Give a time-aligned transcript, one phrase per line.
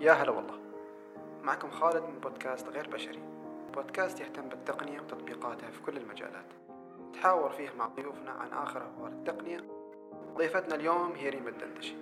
[0.00, 0.58] يا هلا والله.
[1.42, 3.22] معكم خالد من بودكاست غير بشري.
[3.74, 6.46] بودكاست يهتم بالتقنية وتطبيقاتها في كل المجالات.
[7.12, 9.60] تحاور فيه مع ضيوفنا عن آخر أخبار التقنية.
[10.36, 11.94] ضيفتنا اليوم هي ريم الدندشي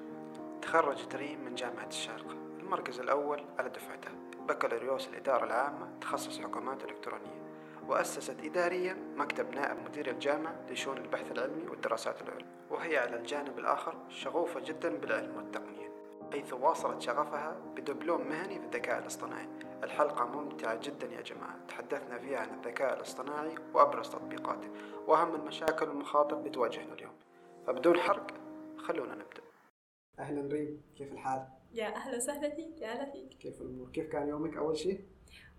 [0.63, 4.13] تخرجت ريم من جامعة الشارقة المركز الأول على دفعتها
[4.49, 5.89] بكالوريوس الإدارة العامة.
[6.01, 7.43] تخصص حكومات إلكترونية.
[7.89, 13.95] وأسست إداريا مكتب نائب مدير الجامعة لشؤون البحث العلمي والدراسات العليا وهي على الجانب الآخر
[14.09, 15.68] شغوفة جدا بالعلم والتقنية.
[16.33, 19.49] حيث واصلت شغفها بدبلوم مهني في الذكاء الاصطناعي.
[19.83, 21.67] الحلقة ممتعة جدا يا جماعة.
[21.69, 24.71] تحدثنا فيها عن الذكاء الاصطناعي وأبرز تطبيقاته
[25.07, 27.13] وأهم المشاكل والمخاطر اللي تواجهنا اليوم.
[27.67, 28.31] فبدون حرق
[28.79, 29.43] خلونا نبدأ.
[30.19, 33.29] أهلا ريم كيف الحال؟ يا أهلا وسهلا فيك يا هلا فيك.
[33.29, 35.05] كيف الأمور؟ كيف كان يومك أول شيء؟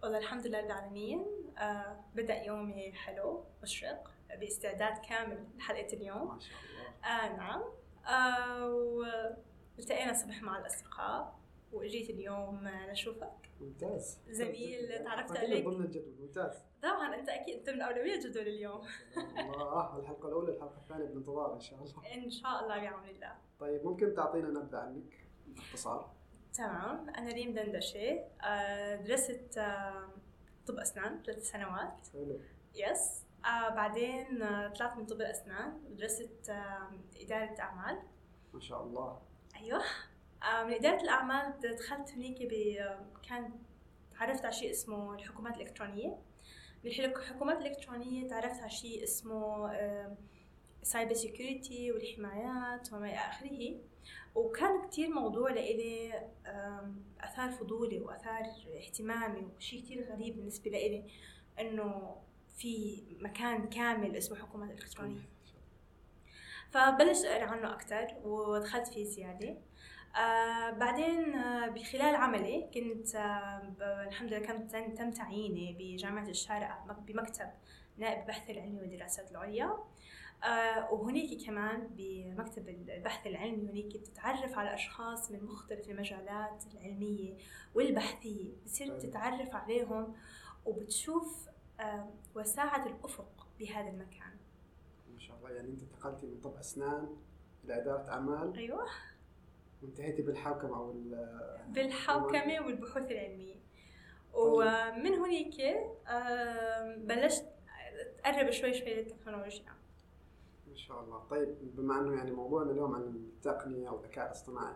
[0.03, 1.25] والله الحمد لله رب العالمين.
[1.57, 6.27] آه بدأ يومي حلو مشرق بإستعداد كامل لحلقة اليوم.
[6.27, 7.25] ما شاء الله.
[7.25, 7.63] آه نعم.
[8.07, 9.37] آه
[9.79, 11.39] والتقينا الصبح مع الأصدقاء؟
[11.71, 13.49] وإجيت اليوم نشوفك.
[13.61, 14.19] ممتاز.
[14.29, 15.65] زميل تعرفت عليك.
[15.65, 16.63] ضمن الجدول ممتاز.
[16.81, 18.81] طبعا أنت أكيد أنت من أولوية جدول اليوم.
[19.17, 19.99] الله.
[19.99, 22.13] الحلقة الأولى الحلقة الثانية بانتظار إن شاء الله.
[22.13, 23.35] إن شاء الله بعون الله.
[23.59, 26.11] طيب ممكن تعطينا نبذة عنك باختصار؟
[26.53, 27.09] تمام.
[27.09, 28.19] أنا ريم دندشة.
[28.43, 30.09] آه درست آه
[30.67, 32.07] طب أسنان ثلاث سنوات.
[32.13, 32.39] حلو.
[32.75, 37.99] يس آه بعدين آه طلعت من طب الأسنان ودرست آه إدارة أعمال.
[38.53, 39.28] ما شاء الله.
[39.59, 39.83] أيوه.
[40.43, 43.51] آه من إدارة الأعمال دخلت هنيك ب آه، كان
[44.19, 46.17] تعرفت على شيء اسمه الحكومات الإلكترونية.
[46.83, 49.69] بالحكومات الإلكترونية تعرفت على شيء اسمه
[50.83, 53.79] cyber security والحمايات وما إلى آخره.
[54.35, 56.13] وكان كتير موضوع لإلي
[57.21, 58.43] أثار فضولي وأثار
[58.77, 61.03] اهتمامي وشيء كتير غريب بالنسبة لإلي
[61.59, 62.15] إنه
[62.57, 65.21] في مكان كامل اسمه حكومات إلكترونية.
[66.71, 69.57] فبلشت اقرا عنه أكثر ودخلت فيه زيادة.
[70.17, 76.99] آه بعدين آه بخلال عملي كنت آه الحمد لله كنت تم تعييني بجامعة الشارقة مك-
[76.99, 77.49] بمكتب
[77.97, 79.77] نائب البحث العلمي والدراسات العليا.
[80.43, 87.37] آه وهنيك كمان بمكتب البحث العلمي هنيك بتتعرف على أشخاص من مختلف المجالات العلمية
[87.75, 88.51] والبحثية.
[88.63, 88.97] بتصير حلو.
[88.99, 90.15] تتعرف عليهم
[90.65, 91.49] وبتشوف
[91.79, 94.28] آه وساعة الأفق بهذا المكان.
[95.29, 95.49] شاء الله.
[95.49, 97.15] يعني أنت انتقلتي من طب أسنان
[97.65, 98.57] إلى إدارة أعمال.
[98.57, 98.85] أيوة.
[99.83, 103.55] وانتهيتي بالحوكمة أو ال- بالحوكمة والبحوث العلمية.
[104.33, 105.55] ومن هنيك
[106.97, 107.45] بلشت
[108.25, 109.65] أقرب شوي شوي للتكنولوجيا.
[110.67, 111.19] ما شاء الله.
[111.19, 114.75] طيب بما أنه يعني موضوعنا اليوم عن التقنية والذكاء الاصطناعي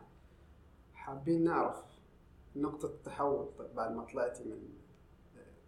[0.93, 1.83] حابين نعرف
[2.55, 4.69] نقطة التحول طيب بعد ما طلعتي من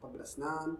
[0.01, 0.77] طب الأسنان.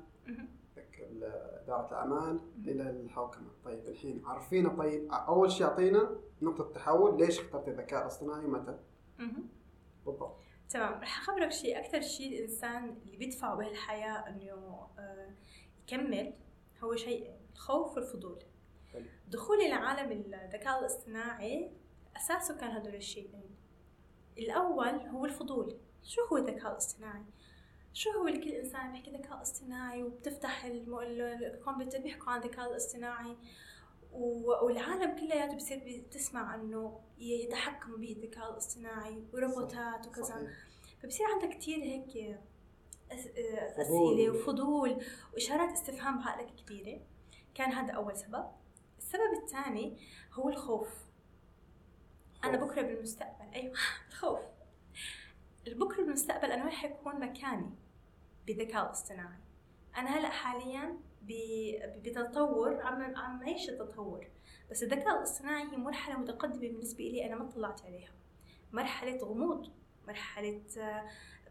[1.00, 1.24] مهم.
[1.64, 7.72] إدارة الأعمال إلى الحوكمة طيب الحين عرفينا طيب أول شيء أعطينا نقطة التحول ليش اخترتي
[7.72, 8.78] الذكاء الاصطناعي ومتى
[9.20, 9.48] مهم.
[10.06, 10.36] بالضبط
[10.70, 15.30] تمام رح أخبرك شيء أكثر شيء الإنسان اللي بيدفعه بهالحياة إنه آه،
[15.84, 16.34] يكمل
[16.84, 18.44] هو شيئين الخوف والفضول
[18.94, 19.06] حلو.
[19.28, 21.72] دخولي لعالم الذكاء الاصطناعي
[22.18, 23.56] أساسه كان هدول الشيئين
[24.38, 27.24] الأول هو الفضول شو هو الذكاء الاصطناعي؟
[27.96, 33.38] شو هو اللي كل إنسان بيحكي ذكاء اصطناعي وبتفتح الكمبيوتر بيحكوا عن الذكاء الاصطناعي؟
[34.62, 40.48] والعالم كلياته بصير بتسمع إنه يتحكموا به الذكاء الاصطناعي وروبوتات وكذا.
[41.04, 42.40] فبصير عندك كتير هيك.
[43.12, 45.02] أسئلة وفضول
[45.34, 47.02] وإشارات استفهام بعقلك كبيرة
[47.54, 48.46] كان هذا أول سبب.
[48.98, 49.98] السبب الثاني
[50.34, 50.90] هو الخوف.
[52.44, 52.56] خوف.
[52.56, 53.54] بكرة بالمستقبل.
[53.56, 53.74] أيوة
[54.10, 54.40] الخوف.
[55.68, 57.85] بكرة بالمستقبل أنا وين حيكون مكاني.
[58.48, 59.40] بالذكاء الاصطناعي.
[59.98, 60.98] أنا هلأ حاليا
[62.04, 64.28] بتطور عم عم عيش التطور
[64.72, 68.12] بس الذكاء الاصطناعي هي مرحلة متقدمة بالنسبة لي أنا ما طلعت عليها.
[68.74, 69.72] مرحلة غموض
[70.08, 70.62] مرحلة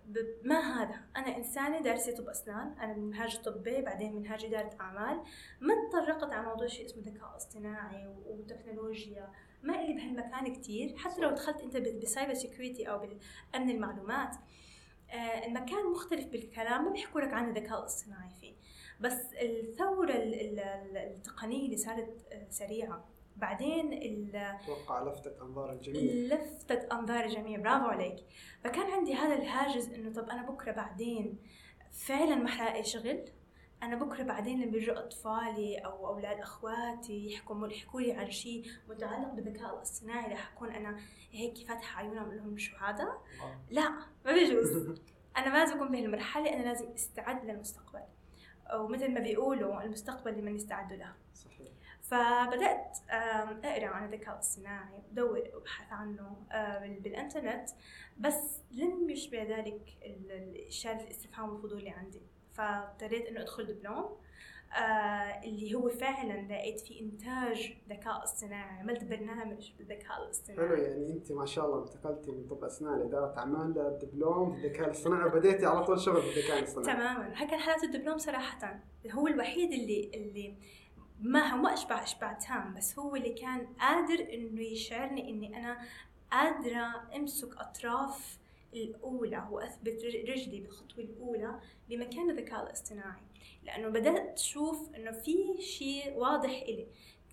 [0.06, 4.70] ب- ما هذا؟ أنا إنسانة دارسة طب أسنان أنا من منهاج طبي بعدين منهاج إدارة
[4.80, 5.22] أعمال
[5.60, 9.32] ما تطرقت على موضوع شيء اسمه ذكاء اصطناعي وتكنولوجيا.
[9.62, 14.36] ما إلي بهالمكان كتير حتى لو دخلت أنت بال cyber security أو بالأمن المعلومات.
[15.46, 18.54] المكان مختلف بالكلام ما بيحكوا لك عن الذكاء الاصطناعي فيه.
[19.00, 23.04] بس الثورة ال- ال- ال- التقنية اللي صارت آه، سريعة.
[23.36, 23.92] بعدين
[24.36, 26.02] أتوقع لفتت أنظار الجميع.
[26.02, 27.60] لفتت أنظار الجميع.
[27.60, 28.16] برافو عليك.
[28.64, 31.38] فكان عندي هذا الهاجس إنه طب أنا بكرة بعدين
[32.06, 33.24] فعلا ما حلاقي شغل.
[33.82, 39.32] أنا بكرة بعدين لما بيجوا أطفالي أو أولاد أخواتي يحكوا يحكوا لي عن شيء متعلق
[39.32, 40.98] بالذكاء الاصطناعي رح أكون أنا
[41.30, 43.18] هيك فاتحة عيونهم أقول لهم شو هذا.
[43.70, 43.90] لا
[44.24, 45.00] ما بيجوز.
[45.36, 48.00] أنا لازم أكون بهالمرحلة أنا لازم أستعد للمستقبل.
[48.74, 51.12] ومثل ما بيقولوا المستقبل لمن يستعد له.
[51.34, 51.68] صحيح.
[52.02, 52.98] فبدأت
[53.64, 57.68] أقرأ عن الذكاء الاصطناعي بدور وأبحث عنه آه، بال- بالإنترنت.
[58.18, 62.22] بس لم يشبع ذلك ال- ال- إشارة الاستفهام والفضول اللي عندي.
[62.54, 64.16] فاضطريت إنه أدخل دبلوم
[64.76, 71.12] آه اللي هو فعلا لقيت فيه إنتاج ذكاء اصطناعي عملت برنامج بالذكاء حلو الاصطناعي يعني
[71.12, 75.66] أنت ما شاء الله انتقلتي من طب أسنان لاداره أعمال للدبلوم في الذكاء الاصطناعي وبديتي
[75.66, 76.96] على طول شغل في الذكاء الاصطناعي.
[76.96, 77.44] تماما.
[77.44, 78.80] كان حالة الدبلوم صراحة.
[79.12, 80.54] هو الوحيد اللي اللي
[81.20, 85.78] ما هو أشبع اشباع تام بس هو اللي كان قادر إنه يشعرني إني أنا
[86.32, 88.38] قادرة أمسك أطراف
[88.76, 93.22] الأولى واثبت رج- رجلي بالخطوة الأولى بمكان الذكاء الاصطناعي.
[93.62, 96.86] لأنه بدأت أشوف إنه في شيء واضح إلي.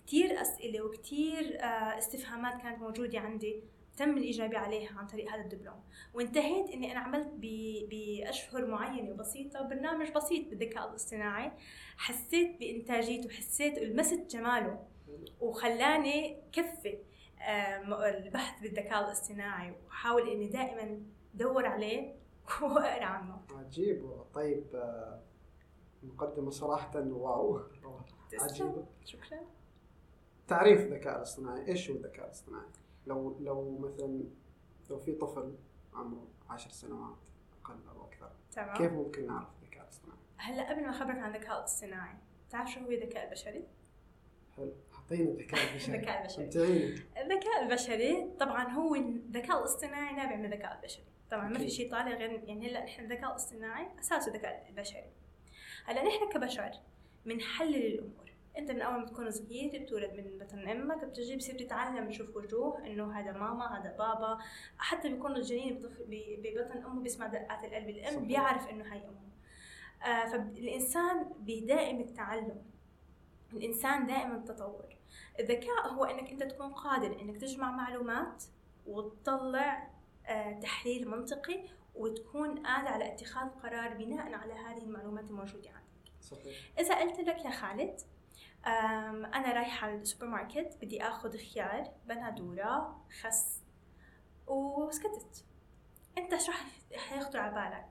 [0.06, 3.62] كتير أسئلة وكتير آه، استفهامات كانت موجودة عندي
[3.96, 5.80] تم الإجابة عليها عن طريق هذا الدبلوم.
[6.14, 11.52] وانتهيت إني أنا عملت ب- بأشهر معينة وبسيطة برنامج بسيط بالذكاء الاصطناعي.
[11.96, 14.86] حسيت بإنتاجيته حسيت لمست جماله
[15.40, 16.98] وخلاني كفي
[17.42, 19.74] آه، البحث بالذكاء الاصطناعي.
[19.86, 21.02] وحاول إني دائما
[21.34, 22.14] ادور عليه
[22.62, 24.10] واقرا عنه عجيب.
[24.34, 25.20] طيب آه،
[26.02, 27.60] مقدمة صراحة واو.
[28.30, 28.86] تسلم.
[29.04, 29.40] شكرا.
[30.48, 31.68] تعريف الذكاء الاصطناعي.
[31.68, 32.66] إيش هو الذكاء الاصطناعي؟
[33.06, 34.24] لو لو مثلا
[34.90, 35.54] لو في طفل
[35.94, 37.16] عمره عشر سنوات
[37.64, 38.76] أقل أو أكثر تمام.
[38.76, 42.14] كيف ممكن نعرف الذكاء الاصطناعي؟ هلأ قبل ما أخبرك عن الذكاء الاصطناعي
[42.50, 43.64] تعرف شو هو الذكاء البشري؟
[44.56, 44.72] حلو.
[44.94, 45.94] اعطينا الذكاء البشري.
[45.96, 46.44] الذكاء البشري.
[47.22, 51.04] الذكاء البشري طبعا هو الذكاء الاصطناعي نابع من الذكاء البشري.
[51.32, 51.68] طبعا ما في.
[51.68, 55.04] شيء طالع غير يعني هلأ نحن الذكاء الاصطناعي أساسه الذكاء البشري.
[55.84, 56.70] هلأ نحن كبشر
[57.26, 58.32] بنحلل الأمور.
[58.58, 62.86] أنت من أول ما تكون صغير بتولد من بطن أمك بتجي بصير تتعلم تشوف وجوه
[62.86, 64.38] إنه هذا ماما هذا بابا.
[64.78, 68.24] حتى بيكون الجنين ببطن أمه بيسمع دقات القلب الأم صحيح.
[68.24, 69.32] بيعرف إنه هاي أمه.
[70.12, 72.62] آه فالإنسان بدائم التعلم.
[73.52, 74.96] الإنسان دائما التطور
[75.40, 78.44] الذكاء هو إنك أنت تكون قادر إنك تجمع معلومات
[78.86, 79.91] وتطلع
[80.62, 87.00] تحليل منطقي وتكون قادر على اتخاذ قرار بناء على هذه المعلومات الموجودة عندك صحيح إذا
[87.00, 88.00] قلت لك يا خالد
[89.34, 93.62] أنا رايحة على السوبر ماركت بدي آخذ خيار بندورة خس
[94.46, 95.44] وسكتت
[96.18, 96.52] أنت شو
[96.96, 97.88] حيخطر على بالك؟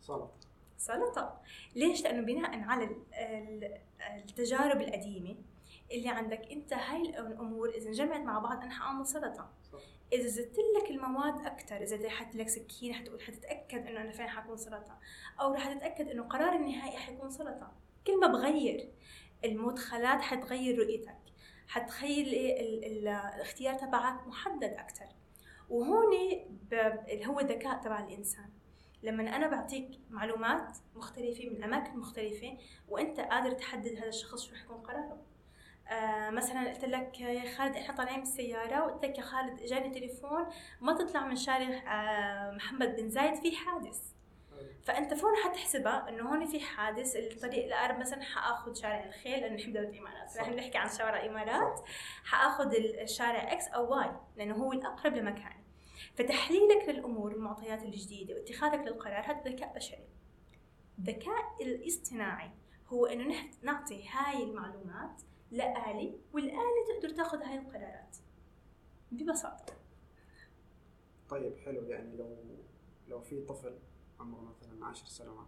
[0.00, 0.48] سلطة
[0.78, 1.40] سلطة
[1.74, 3.80] ليش؟ لأنه بناء على ال- ال-
[4.16, 5.36] التجارب القديمة
[5.92, 9.78] اللي عندك أنت هاي الأمور إذا انجمعت مع بعض أنا حأعمل سلطة صح.
[10.12, 14.56] إذا زدت لك المواد أكثر إذا حط لك سكين حتقول حتتأكد إنه أنا فعلا حكون
[14.56, 14.98] سلطة.
[15.40, 17.72] أو رح تتأكد إنه قرار النهائي حيكون سلطة.
[18.06, 18.90] كل ما بغير
[19.44, 21.16] المدخلات حتغير رؤيتك.
[21.68, 25.06] حتخيل ال- ال- الاختيار تبعك محدد أكثر
[25.70, 28.50] وهون اللي هو الذكاء تبع الإنسان.
[29.02, 34.62] لما أنا بعطيك معلومات مختلفة من أماكن مختلفة وأنت قادر تحدد هذا الشخص شو رح
[34.64, 35.18] يكون قراره.
[35.90, 40.46] آه مثلا قلت لك يا خالد إحنا طالعين بالسيارة وقلت لك يا خالد اجاني تليفون
[40.80, 44.00] ما تطلع من شارع آه محمد بن زايد في حادث.
[44.84, 49.72] فأنت فون حتحسبها إنه هون في حادث الطريق الأقرب مثلا حأخذ شارع الخيل لأنه نحن
[49.72, 50.36] دوله الإمارات.
[50.36, 51.80] نحن بنحكي عن شوارع الإمارات.
[52.24, 55.64] حأخذ الشارع X أو Y لأنه هو الأقرب لمكاني
[56.14, 60.08] فتحليلك للأمور والمعطيات الجديدة واتخاذك للقرار هذا ذكاء بشري.
[60.98, 62.50] الذكاء الاصطناعي
[62.88, 68.16] هو إنه نحن نعطي هاي المعلومات لآلة والآلة تقدر تاخذ هاي القرارات.
[69.12, 69.74] ببساطة.
[71.28, 71.82] طيب حلو.
[71.82, 72.36] يعني لو
[73.08, 73.78] لو في طفل
[74.20, 75.46] عمره مثلا عشر سنوات.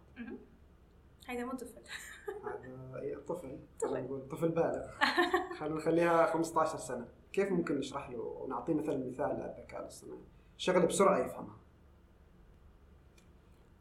[1.27, 1.81] هيدا مو طفل.
[2.45, 3.25] هذا إيه، طفل.
[3.25, 3.59] طفل.
[3.81, 4.87] خلينا نقول طفل بالغ.
[5.59, 7.07] خلينا نخليها 15 سنة.
[7.33, 10.23] كيف ممكن نشرح له ونعطيه مثلا مثال للذكاء الاصطناعي
[10.57, 11.57] شغله بسرعة يفهمها.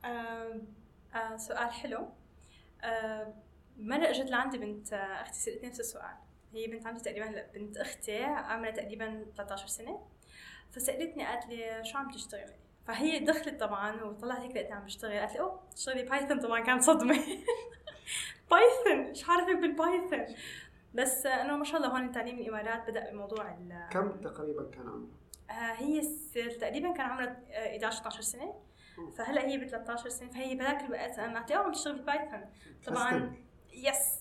[0.04, 0.61] آه
[1.14, 2.09] آه سؤال حلو.
[2.83, 3.35] آه
[3.78, 6.16] مرة اجت لعندي بنت آه، أختي سألتني نفس السؤال.
[6.52, 10.06] هي بنت عمتي تقريبا بنت أختي عمرها تقريبا 13 سنة.
[10.70, 12.54] فسألتني قالت لي شو عم تشتغلي؟
[12.87, 16.82] فهي دخلت طبعا وطلعت هيك لقيتها عم بشتغل قالت لي أوه تشتغلي Python طبعا كانت
[16.82, 17.14] صدمة.
[18.50, 20.26] Python إيش عارفك بال Python
[20.94, 24.88] بس آه، إنه ما شاء الله هون تعليم الإمارات بدأ بموضوع ال- كم تقريبا كان
[24.88, 25.08] عمره؟
[25.50, 26.00] آه، هي
[26.61, 28.54] تقريبا كان عمرها آه، 11 12 سنة.
[29.18, 30.30] فهلأ هي ب 13 سنة.
[30.30, 32.45] فهي بذاك الوقت أنا قلت عم تشتغل Python
[32.87, 33.37] طبعا
[33.78, 34.19] yes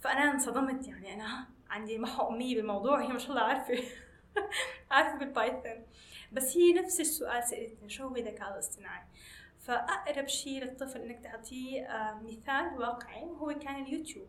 [0.00, 3.74] فأنا انصدمت يعني أنا عندي محو اميه بالموضوع هي ما شاء الله عارفة.
[4.90, 5.86] عارفة بال Python.
[6.32, 9.02] بس هي نفس السؤال سألتني شو هو الذكاء الاصطناعي؟
[9.58, 14.28] فأقرب شيء للطفل إنك تعطيه آه، مثال واقعي هو كان اليوتيوب.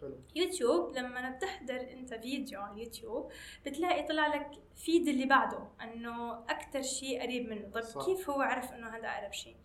[0.00, 0.16] حلو.
[0.34, 3.32] يوتيوب لما بتحضر أنت فيديو على اليوتيوب
[3.66, 7.68] بتلاقي طلع لك feed اللي بعده إنه أكثر شيء قريب منه.
[7.70, 8.06] طيب صح.
[8.06, 9.56] كيف هو عرف إنه هذا أقرب شيء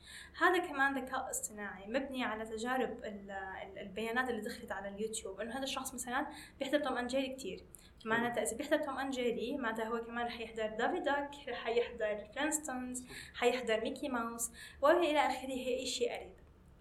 [0.42, 5.56] هذا كمان ذكاء اصطناعي مبني على تجارب ال- ال- البيانات اللي دخلت على اليوتيوب إنه
[5.58, 6.28] هذا الشخص مثلا
[6.60, 7.64] بيحضر Tom and Jerry كثير
[8.06, 12.18] معناتها إذا بيحضر Tom and Jerry معناتها هو كمان رح يحضر دافي داك رح يحضر
[12.36, 13.04] Flintstones
[13.36, 16.34] حيحضر ميكي ماوس وإلى آخره اي شيء قريب.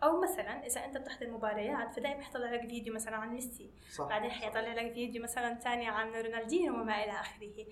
[0.03, 3.71] أو مثلا إذا أنت بتحضر مباريات فدائما يطلع لك فيديو مثلا عن ميسي.
[3.91, 4.09] صح.
[4.09, 7.67] بعدين حيطلع لك فيديو مثلا ثاني عن رونالدينو وما إلى آخره.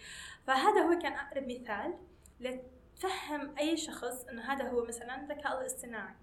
[0.47, 1.95] فهذا هو كان أقرب مثال
[2.40, 6.14] لتفهم أي شخص إنه هذا هو مثلا الذكاء الاصطناعي.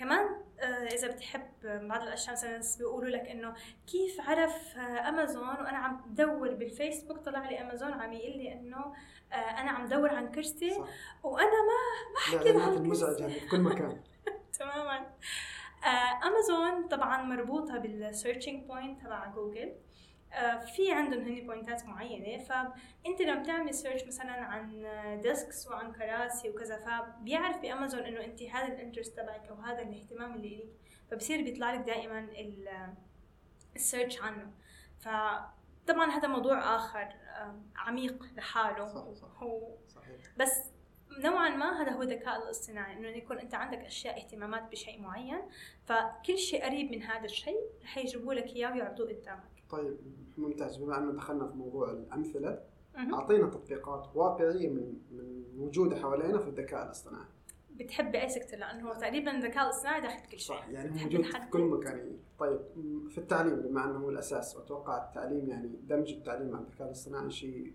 [0.00, 0.26] كمان
[0.60, 3.54] آه، إذا بتحب بعض الأشياء مثلا بيقولوا لك إنه
[3.86, 8.94] كيف عرف آه، أمازون وأنا عم بدور بالفيسبوك؟ طلع لي أمازون عم يقول لي إنه
[9.32, 10.88] آه، أنا عم دور عن كرسي صح.
[11.22, 14.00] وأنا ما الاعلانات لها المزعجه اللي في كل مكان.
[14.60, 14.98] تماما.
[15.84, 19.72] آه، امازون طبعا مربوطة بال searching point تبع جوجل
[20.32, 24.86] آه، في عندهم هني point ات معينة فأنت لما بتعملي search مثلا عن
[25.22, 30.34] desks وعن كراسي وكذا فبيعرف بأمازون إنه أنت هذا ال interest تبعك أو هذا الاهتمام
[30.34, 30.68] اللي لك
[31.10, 32.94] فبصير بيطلع لك دائما ال-
[33.76, 34.52] السيرش عنه.
[35.00, 37.02] فطبعا هذا موضوع آخر
[37.36, 38.86] آه، عميق لحاله.
[38.86, 39.42] صح، صح.
[39.42, 40.16] هو صحيح.
[40.36, 40.70] بس
[41.18, 45.40] نوعا ما هذا هو الذكاء الاصطناعي إنه يكون أنت عندك أشياء اهتمامات بشيء معين
[45.84, 49.96] فكل شيء قريب من هذا الشيء رح يجيبوا لك إياه ويعرضوه قدامك طيب
[50.38, 52.62] ممتاز بما انه دخلنا في موضوع الأمثلة.
[52.98, 57.28] أعطينا تطبيقات واقعية من من موجوده حوالينا في الذكاء الاصطناعي
[57.70, 61.38] بتحب باي سكتور لأنه هو تقريبا الذكاء الاصطناعي داخل كل شيء صح يعني موجود في؟
[61.50, 62.16] كل مكان يعني.
[62.38, 62.60] طيب
[63.10, 67.72] في التعليم بما أنه هو الأساس واتوقع التعليم يعني دمج التعليم مع الذكاء الاصطناعي شيء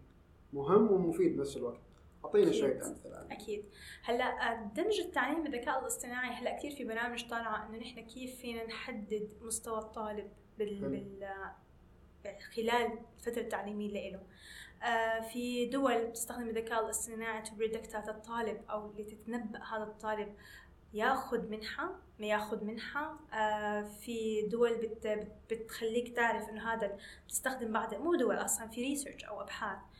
[0.53, 1.81] مهم ومفيد بنفس الوقت
[2.25, 2.51] اعطينا.
[2.51, 3.27] شوية أمثلة.
[3.31, 3.65] أكيد
[4.03, 8.65] هلأ آه، دمج التعليم بالذكاء الاصطناعي هلأ كثير في برامج طالعة إنه نحن كيف فينا
[8.65, 10.79] نحدد مستوى الطالب بال.
[10.79, 11.27] بال...
[12.55, 14.21] خلال الفترة التعليمية له
[14.83, 20.35] آه، في دول بتستخدم الذكاء الاصطناعي تبريدكتات الطالب أو لتتنبأ هذا الطالب
[20.93, 27.71] ياخذ منحة ما ياخذ منحة آه، في دول بت بت- بتخليك تعرف إنه هذا بتستخدم
[27.73, 29.94] بعض مو دول أصلا في research أو أبحاث بت- بي- بي-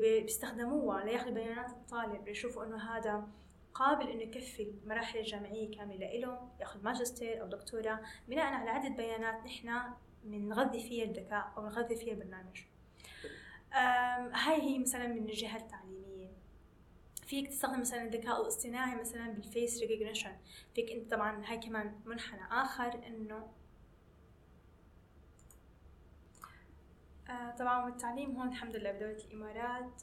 [0.00, 1.04] بيستخدموها.
[1.04, 3.28] لياخذوا بيانات الطالب ليشوفوا إنه هذا
[3.74, 9.44] قابل إنه يكفي المراحل الجامعيه كاملة له ياخذ ماجستير أو دكتوراه بناء على عده بيانات
[9.44, 9.80] نحن
[10.24, 12.60] بنغذي فيها الذكاء أو نغذي فيها البرنامج.
[14.32, 16.30] هاي هي مثلا من الجهة التعليمية.
[17.26, 20.32] فيك تستخدم مثلا الذكاء الاصطناعي مثلا بال face recognition.
[20.74, 23.48] فيك أنت طبعا هاي كمان منحنى آخر إنه
[27.30, 30.02] آه، طبعا والتعليم هون الحمد لله بدولة الإمارات.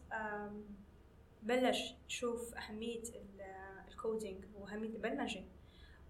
[1.43, 3.41] بلش يشوف أهمية ال-
[3.88, 5.43] ال coding وأهمية البرمجة.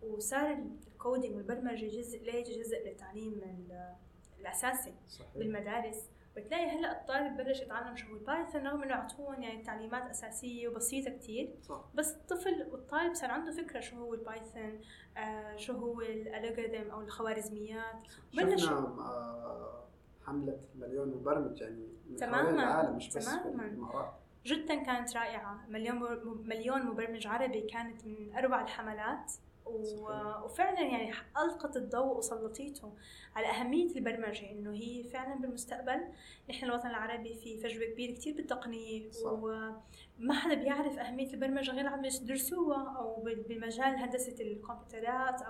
[0.02, 0.58] وصار
[0.94, 3.96] ال coding والبرمجة جزء ليش جزء للتعليم ال-
[4.40, 5.28] الأساسي صحيح.
[5.36, 6.10] بالمدارس.
[6.36, 10.68] بتلاقي هلأ الطالب بلش يتعلم شو هو ال Python رغم إنه اعطوهم يعني تعليمات أساسية
[10.68, 11.56] وبسيطة كتير.
[11.62, 11.86] صح.
[11.96, 14.82] بس الطفل والطالب صار عنده فكرة شو هو ال Python
[15.18, 18.08] آه شو هو ال algorithm أو الخوارزميات.
[18.34, 19.87] بلش- شفنا آه،
[20.28, 24.12] حملة مليون مبرمج يعني من تماماً، العالم مش بس تماماً.
[24.46, 26.00] جدا كانت رائعة مليون
[26.46, 29.32] مليون مبرمج عربي كانت من أروع الحملات.
[29.70, 32.94] وفعلا يعني ألقت الضوء وسلطيته
[33.36, 36.02] على أهمية البرمجة إنه هي فعلا بالمستقبل
[36.50, 39.32] نحن الوطن العربي في فجوة كبيرة كتير بالتقنية صح.
[39.32, 45.42] وما حدا بيعرف أهمية البرمجة غير عم يدرسوها بال- بمجال هندسة الكمبيوترات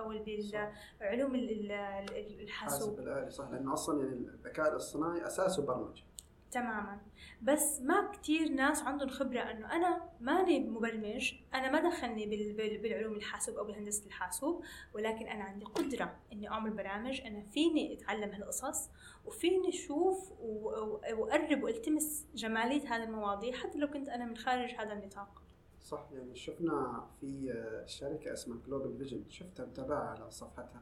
[1.72, 3.00] ال- ال- الحاسوب.
[3.00, 3.50] الآلي صح.
[3.50, 6.04] لأنه أصلا يعني الذكاء الاصطناعي أساسه برمجة.
[6.52, 7.02] تماما.
[7.42, 12.78] بس ما كتير ناس عندهم خبرة إنه أنا ماني مبرمج أنا ما دخلني بال- بال-
[12.82, 14.64] بالعلوم الحاسوب أو بهندسة الحاسوب
[14.94, 18.90] ولكن أنا عندي قدرة إني أعمل برامج أنا فيني أتعلم هالقصص
[19.26, 24.72] وفيني أشوف و- و- وأقرب وألتمس جمالية هذه المواضيع حتى لو كنت أنا من خارج
[24.72, 25.42] هذا النطاق.
[25.82, 27.54] صح يعني شفنا في
[27.86, 30.82] شركة اسمها Global Vision شفتها متابعة على صفحتها.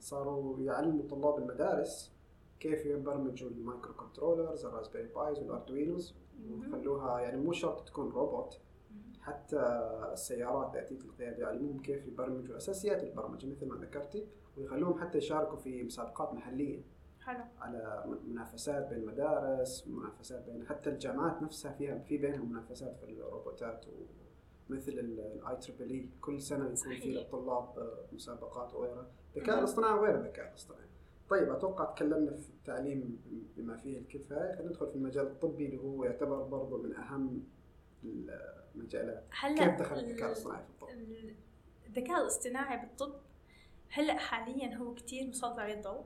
[0.00, 2.12] صاروا يعلموا طلاب المدارس
[2.64, 6.74] كيف يبرمجوا ال microcontrollers ال Raspberry Pis وال Arduinos مهم.
[6.74, 8.60] وخلوها يعني مو شرط تكون روبوت
[9.20, 9.58] حتى
[10.12, 15.82] السيارات ذاتية القيادة يعلموهم كيف يبرمجوا أساسيات البرمجة مثل ما ذكرتي ويخلوهم حتى يشاركوا في
[15.82, 16.82] مسابقات محلية.
[17.20, 17.44] حلو.
[17.58, 23.86] على منافسات بين المدارس منافسات بين حتى الجامعات نفسها فيها في بينهم منافسات في الروبوتات.
[24.70, 27.12] ومثل ال IEEE كل سنة يكون في.
[27.12, 29.06] للطلاب آه، مسابقات وغيرها.
[29.36, 29.58] الذكاء.
[29.58, 30.93] الاصطناعي وغير الذكاء الاصطناعي.
[31.34, 33.18] طيب أتوقع تكلمنا في التعليم
[33.56, 34.54] بما فيه الكفاية.
[34.56, 37.42] خلينا ندخل في المجال الطبي اللي هو يعتبر برضه من أهم
[38.74, 39.24] المجالات.
[39.40, 40.88] هلا كيف دخل الذكاء ال- الاصطناعي في الطب؟
[41.86, 43.14] الذكاء الاصطناعي بالطب
[43.90, 46.04] هلا حاليا هو كتير مسلط عليه الضوء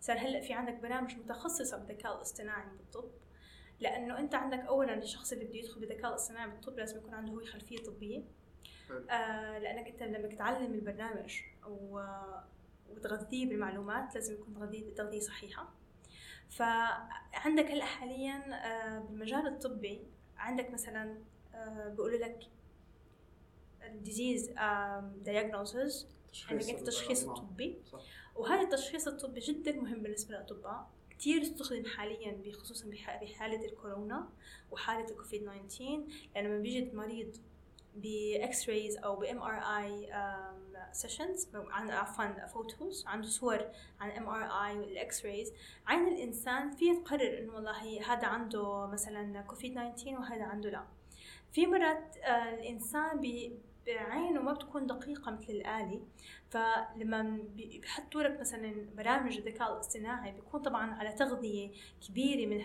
[0.00, 3.10] صار هلا في عندك برامج متخصصة بالذكاء الاصطناعي بالطب.
[3.80, 7.40] لأنه أنت عندك اولا الشخص اللي بده يدخل بالذكاء الاصطناعي بالطب لازم يكون عنده هو
[7.44, 8.22] خلفية طبية.
[9.10, 12.00] آه لأنك أنت لما تتعلم البرنامج و...
[12.96, 15.68] وتغذيه بالمعلومات لازم يكون تغذيه تغذية صحيحة.
[16.48, 20.00] فعندك هلأ حاليا آه بالمجال الطبي
[20.36, 21.18] عندك مثلا
[21.54, 22.44] آه بيقولوا لك
[23.82, 24.50] ال disease
[25.24, 26.06] diagnosis
[26.50, 27.78] عندك التشخيص الطبي.
[28.36, 30.90] وهذا التشخيص الطبي جدا مهم بالنسبة للأطباء.
[31.10, 32.90] كثير استخدم حاليا بخصوصا
[33.22, 34.28] بحالة الكورونا
[34.70, 36.02] وحالة الكوفيد 19
[36.34, 37.36] لأنه لما بيجي المريض
[37.94, 43.60] ب X-rays أو ب MRI sessions عفوا photos عنده صور
[44.00, 45.52] عن MRI وال X-rays.
[45.86, 50.84] عين الإنسان فيه تقرر إنه والله هذا عنده مثلا كوفيد 19 وهذا عنده لا.
[51.52, 53.20] في مرات آه، الإنسان
[53.86, 56.02] بعينه ما بتكون دقيقة مثل الآلي.
[56.50, 61.70] فلما بيحطوا لك مثلا برامج الذكاء الاصطناعي بيكون طبعا على تغذية
[62.08, 62.60] كبيرة من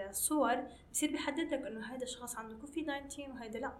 [0.00, 3.72] هالصور بصير بيحدد لك إنه هذا الشخص عنده كوفيد 19 وهذا لا.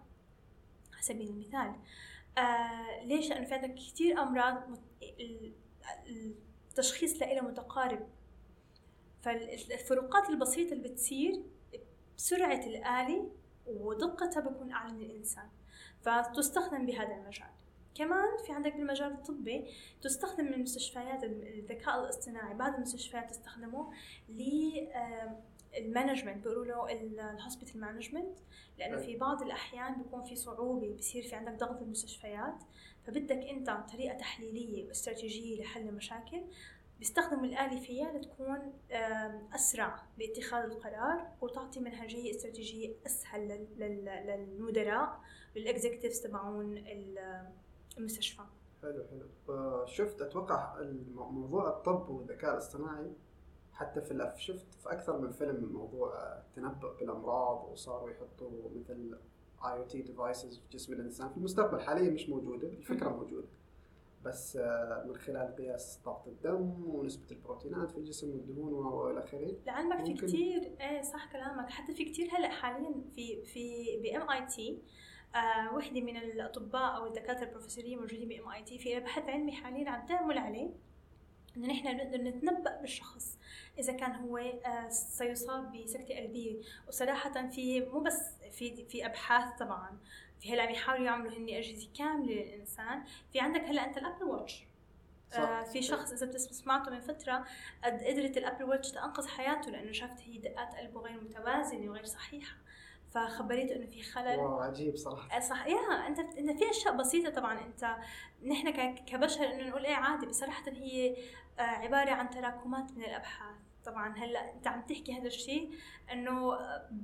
[0.98, 1.74] على سبيل المثال.
[2.38, 4.78] آه ليش؟ لأنه في عندك كثير أمراض
[6.70, 8.08] التشخيص لها متقارب.
[9.22, 11.42] فالفروقات البسيطة اللي بتصير
[12.16, 13.28] بسرعة الآلي
[13.66, 15.48] ودقتها بكون أعلى من الإنسان.
[16.02, 17.48] فتستخدم بهذا المجال.
[17.94, 22.54] كمان في عندك بالمجال الطبي تستخدم من المستشفيات الذكاء الاصطناعي.
[22.54, 23.92] بعض المستشفيات تستخدمه
[25.78, 26.92] ال management بيقولوا له
[27.30, 28.38] ال hospital management
[28.78, 32.62] لأنه في بعض الأحيان بيكون في صعوبة بصير في عندك ضغط المستشفيات
[33.06, 36.42] فبدك أنت طريقة تحليلية واستراتيجية لحل المشاكل
[36.98, 38.72] بيستخدموا الآلة فيها لتكون
[39.54, 45.20] أسرع باتخاذ القرار وتعطي منهجية استراتيجية أسهل للمدراء
[45.56, 46.84] للإكزيكتيفز تبعون
[47.98, 48.42] المستشفى.
[48.82, 50.82] حلو حلو شفت أتوقع
[51.14, 53.12] موضوع الطب والذكاء الاصطناعي
[53.78, 59.18] حتى في الأف شفت في أكثر من فيلم موضوع التنبؤ بالأمراض وصاروا يحطوا مثل
[59.64, 61.28] IoT devices في جسم الإنسان.
[61.28, 63.48] في المستقبل حاليا مش موجودة الفكرة موجودة.
[64.24, 69.56] بس آه، من خلال قياس ضغط الدم ونسبة البروتينات في الجسم والدهون وإلى آخره.
[69.66, 71.70] لعلمك في كثير إيه صح كلامك.
[71.70, 74.82] حتى في كثير هلأ حاليا في في ب MIT
[75.34, 80.06] آه وحدة من الأطباء أو الدكاترة البروفيسوريين موجودين ب MIT في بحث علمي حاليا عم
[80.06, 80.70] تعمل عليه.
[81.58, 83.38] انه نحن نقدر نتنبأ بالشخص
[83.78, 86.56] إذا كان هو آه سيصاب بسكتة قلبية
[86.88, 89.98] وصراحة في مو بس في في أبحاث طبعا.
[90.40, 93.04] في هلأ عم يحاولوا يعملوا هن أجهزة كاملة للإنسان.
[93.32, 94.64] في عندك هلأ أنت ال Apple Watch.
[95.34, 97.44] آه في شخص إذا سمعته من فترة
[97.84, 102.56] قدرت ال Apple Watch تنقذ حياته لأنه شافت هي دقات قلبه غير متوازنة وغير صحيحة.
[103.10, 104.38] فخبريته إنه في خلل.
[104.38, 105.36] wow عجيب صراحة.
[105.36, 107.60] آه، صح يا أنت انت في أشياء بسيطة طبعا.
[107.60, 107.96] أنت
[108.42, 111.16] نحن كبشر إنه نقول إيه عادي بس صراحة هي
[111.58, 113.56] آه، عبارة عن تراكمات من الأبحاث.
[113.84, 115.74] طبعا هلأ أنت عم تحكي هذا الشيء
[116.12, 116.58] إنه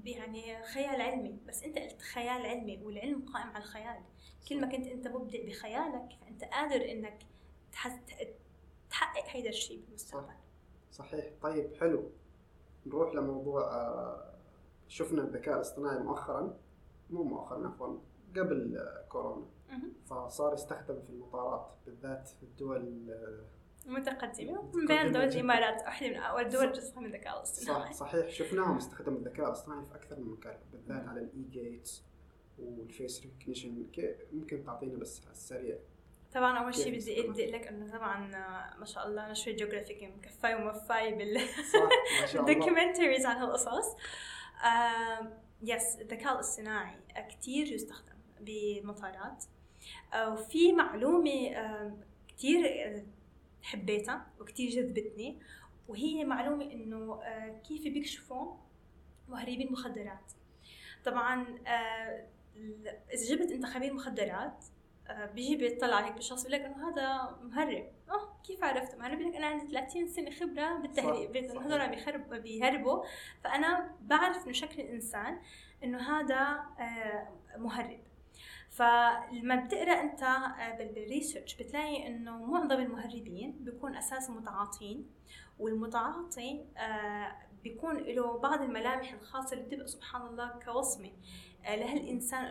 [0.05, 1.39] يعني خيال علمي.
[1.47, 4.03] بس أنت قلت خيال علمي والعلم قائم على الخيال.
[4.49, 7.19] كل ما كنت أنت مبدع بخيالك فأنت قادر إنك
[8.91, 10.35] تحقق هذا الشيء بالمستقبل.
[10.93, 11.25] صحيح.
[11.43, 12.11] طيب حلو.
[12.87, 14.34] نروح لموضوع آه،
[14.95, 16.57] شفنا الذكاء الاصطناعي مؤخرا
[17.11, 17.99] مو مؤخرا عفوا
[18.37, 18.79] قبل
[19.09, 19.47] كورونا.
[20.07, 26.17] فصار يستخدم في المطارات بالذات في الدول آه، متقدمة من بين دول الإمارات واحدة من
[26.17, 27.93] أول دول تستخدم الذكاء الاصطناعي.
[27.93, 28.29] صح صحيح.
[28.29, 32.05] شفناهم استخدموا الذكاء الاصطناعي في أكثر من مكان بالذات على ال e-gates
[32.59, 33.87] وال face recognition
[34.33, 35.79] ممكن تعطينا بس على السريع
[36.35, 38.27] طبعا أول شيء بدي ابدي لك إنه طبعا
[38.79, 41.41] ما شاء الله أنا شوي geographic مكفاي ومفاي بال
[42.35, 43.97] documentaries عن هالقصص.
[45.63, 46.97] yes الذكاء الاصطناعي
[47.31, 49.45] كثير يستخدم بالمطارات
[50.29, 51.55] وفي معلومة
[52.29, 52.63] كثير
[53.63, 55.39] حبيتها وكتير جذبتني
[55.89, 58.57] وهي معلومة إنه آه، كيف بيكشفوا
[59.29, 60.33] مهربين مخدرات.
[61.05, 62.27] طبعا آه،
[63.13, 64.65] إذا جبت أنت خبير مخدرات
[65.09, 67.93] آه، بيجي بيطلع عليك بالشخص بيقول لك إنه هذا مهرب.
[68.11, 71.91] آه كيف عرفت ما أنا بقول لك أنا عندي 30 سنة خبرة بالتهريب هذول عم
[71.91, 73.05] بيخرب بيهربوا.
[73.45, 75.41] فأنا بعرف من شكل الانسان
[75.85, 76.65] إنه هذا
[77.57, 78.01] مهرب.
[78.71, 85.11] فلما بتقرأ أنت آه، بالريسيرش بتلاقي إنه معظم المهربين بيكون أساسا متعاطين
[85.59, 91.11] والمتعاطي آه، بيكون له بعض الملامح الخاصة اللي بتبقى سبحان الله كوصمة
[91.65, 92.45] آه، لهالإنسان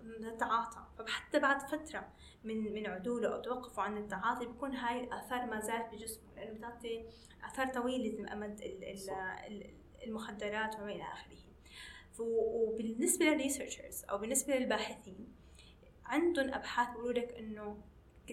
[0.00, 2.08] إنه تعاطى فحتى بعد فترة
[2.44, 7.04] من من عدوله أو توقفه عن التعاطي بيكون هاي الآثار ما زالت بجسمه لأنه بتعطي
[7.44, 8.60] آثار طويلة الأمد
[10.06, 11.38] المخدرات وما إلى آخره.
[12.18, 15.28] وبالنسبة لل researchers أو بالنسبة للباحثين
[16.04, 17.82] عندهم أبحاث بيقولوا لك إنه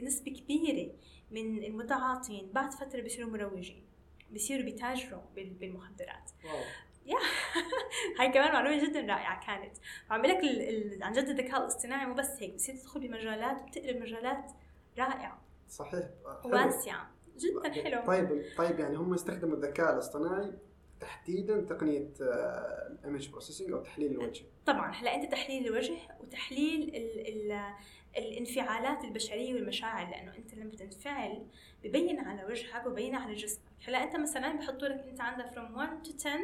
[0.01, 0.93] نسبة كبيرة
[1.32, 3.86] من المتعاطين بعد فترة بيصيروا مروجين
[4.32, 6.32] بيصيروا بيتاجروا بال- بالمخدرات.
[6.46, 6.63] wow.
[8.20, 9.78] هاي كمان معلومة جدا رائعة كانت.
[10.10, 10.62] وعم لك ال...
[10.62, 11.04] ال...
[11.04, 14.52] عن جد الذكاء الاصطناعي مو بس هيك بصير تدخل بمجالات وبتقلب مجالات
[14.98, 15.41] رائعة.
[15.70, 16.06] صحيح.
[16.44, 16.54] حلو.
[16.54, 17.12] واسعة.
[17.38, 18.06] جدا حلو.
[18.06, 20.54] طيب طيب يعني هم يستخدموا الذكاء الاصطناعي
[21.00, 24.46] تحديدا تقنية ال image processing أو تحليل الوجه.
[24.65, 27.74] طبعا هلأ أنت تحليل الوجه وتحليل ال ال
[28.17, 31.45] الانفعالات البشرية والمشاعر لأنه أنت لما تنفعل
[31.84, 33.62] ببين على وجهك وبين على جسمك.
[33.88, 36.39] هلأ أنت مثلا بحطوا لك أنت عندك from 1 to 10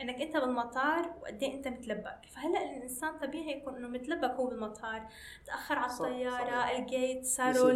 [0.00, 2.20] إنك أنت بالمطار وقد إيه أنت متلبك.
[2.34, 5.08] فهلأ الإنسان طبيعي يكون إنه متلبك هو بالمطار
[5.46, 6.78] تأخر على الطيارة.
[6.78, 7.70] ال gate صاروا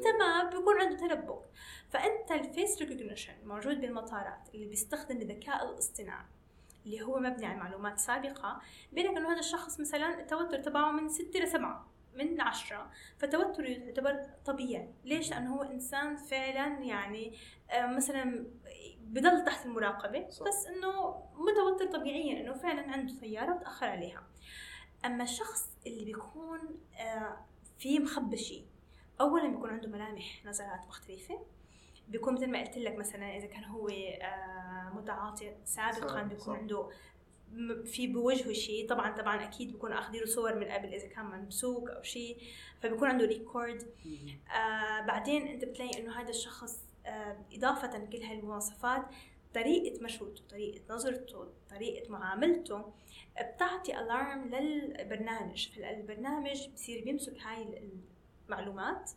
[0.00, 1.40] تمام بيكون عنده تلبك.
[1.90, 6.26] فأنت ال face recognition موجود بالمطارات اللي بيستخدم الذكاء الاصطناعي
[6.86, 8.60] اللي هو مبني على معلومات سابقة
[8.92, 14.88] بيقول إنه هذا الشخص مثلا التوتر تبعه من ستة لسبعة من عشرة فتوتره يعتبر طبيعي
[15.04, 17.38] ليش؟ لأنه هو إنسان فعلا يعني
[17.70, 18.46] آه، مثلا
[19.00, 20.46] بضل تحت المراقبة صح.
[20.46, 24.22] بس إنه متوتر طبيعيا إنه فعلا عنده طيارة وتأخر عليها
[25.04, 26.58] أما الشخص اللي بيكون
[27.00, 27.46] آه،
[27.78, 28.66] في مخبى شيء
[29.20, 31.46] اولا بيكون عنده ملامح نظرات مختلفة
[32.08, 36.56] بيكون مثل ما قلت لك مثلا إذا كان هو آه، متعاطي سابقا صح، بيكون.
[36.56, 36.90] عنده
[37.84, 38.88] في بوجهه شيء.
[38.88, 42.42] طبعا طبعا أكيد بيكون اخذين له صور من قبل إذا كان ممسوك أو شيء
[42.80, 43.82] فبيكون عنده ريكورد.
[44.56, 49.02] آه بعدين أنت بتلاقي إنه هذا الشخص آه إضافة لكل هالمواصفات
[49.54, 52.92] طريقة مشوته طريقة نظرته طريقة معاملته
[53.54, 55.68] بتعطي الارم للبرنامج.
[55.68, 57.90] فالبرنامج بصير بيمسك هاي
[58.48, 59.10] المعلومات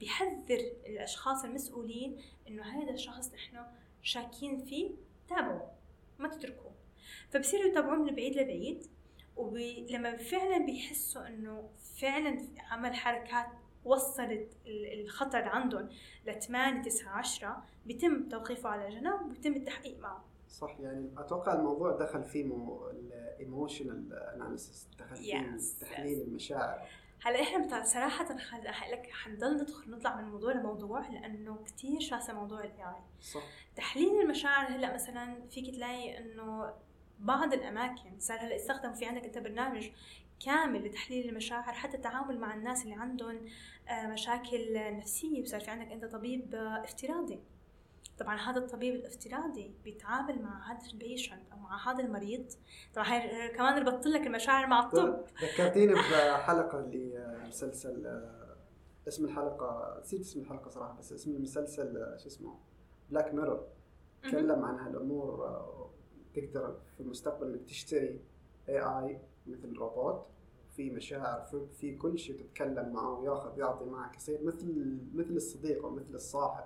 [0.00, 3.64] بيحذر الأشخاص المسؤولين إنه هذا الشخص نحن
[4.02, 4.90] شاكين فيه
[5.28, 5.68] تابعوا
[6.18, 6.71] ما تتركوه.
[7.30, 8.86] فبصيروا يتابعوه من بعيد لبعيد
[9.36, 11.70] ولما فعلا بيحسوا إنه
[12.00, 12.38] فعلا
[12.70, 13.46] عمل حركات
[13.84, 15.88] وصلت ال- الخطر عندهم
[16.26, 20.24] ل 8 9 10 بيتم توقيفه على جنب وبيتم التحقيق معه.
[20.48, 22.44] صح يعني أتوقع الموضوع دخل فيه
[22.90, 26.88] ال emotional analysis دخل فيه Yes, تحليل المشاعر.
[27.22, 28.32] هلأ إحنا صراحة.
[28.92, 33.42] لك حنضل ندخل نطلع من موضوع لموضوع لأنه كتير شاسع موضوع ال AI صح.
[33.76, 36.72] تحليل المشاعر هلأ مثلا فيك تلاقي إنه
[37.22, 39.90] بعض الأماكن صار هلأ يستخدم في عندك أنت برنامج
[40.44, 43.40] كامل لتحليل المشاعر حتى التعامل مع الناس اللي عندهم
[43.88, 47.40] آه، مشاكل نفسية وصار في عندك أنت طبيب آه، افتراضي.
[48.18, 52.44] طبعا هذا الطبيب الافتراضي بيتعامل مع هذا ال patient أو مع هذا المريض.
[52.94, 55.24] طبعا هاي كمان ربطت لك المشاعر مع الطب.
[55.42, 58.56] ذكرتيني بحلقة لمسلسل آه،
[59.08, 62.58] اسم الحلقة نسيت اسم الحلقة صراحة بس اسم المسلسل شو اسمه؟
[63.10, 63.66] Black Mirror
[64.22, 65.46] تكلم عن هالأمور
[66.34, 68.20] تقدر في المستقبل إنك تشتري
[68.68, 70.26] AI مثل روبوت
[70.76, 75.90] في مشاعر في, كل شيء تتكلم معه وياخذ يعطي معك يصير مثل مثل الصديق أو
[75.90, 76.64] مثل الصاحب.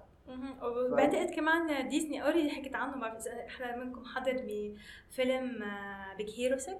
[0.62, 5.64] وبعتقد كمان ديزني already حكيت عنه ما بعرف اذا حدا منكم حضر بفيلم
[6.16, 6.78] Big Hero 6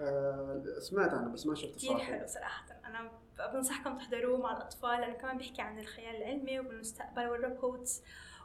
[0.00, 2.04] آه سمعت عنه بس ما شفته كثير صراحة.
[2.04, 2.66] حلو صراحة.
[2.84, 3.10] أنا
[3.52, 8.02] بنصحكم تحضروه مع الأطفال لأنه كمان بيحكي عن الخيال العلمي والمستقبل وال robots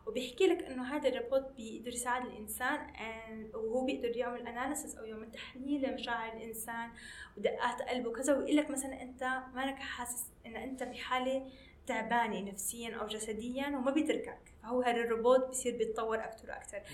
[0.07, 5.31] وبيحكي لك إنه هذا الروبوت بيقدر يساعد الإنسان and- وهو بيقدر يعمل analysis أو يعمل
[5.31, 6.89] تحليل لمشاعر الإنسان
[7.37, 11.45] ودقات قلبه وكذا ويقول لك مثلا أنت مانك حاسس إن أنت بحالة
[11.87, 14.39] تعبانة نفسيا أو جسديا وما بيتركك.
[14.63, 16.17] فهو هذا الروبوت بصير بيتطور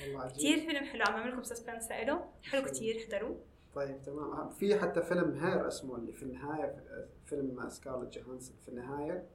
[0.04, 2.30] والله عجيب كثير فيلم حلو عم أعمل لكم suspense له.
[2.43, 2.65] حلو.
[2.65, 3.39] كثير احضروه.
[3.76, 4.50] طيب تمام.
[4.50, 6.76] في حتى فيلم Her اسمه اللي في النهاية
[7.26, 9.26] فيلم سكارلت جوهانسون في النهاية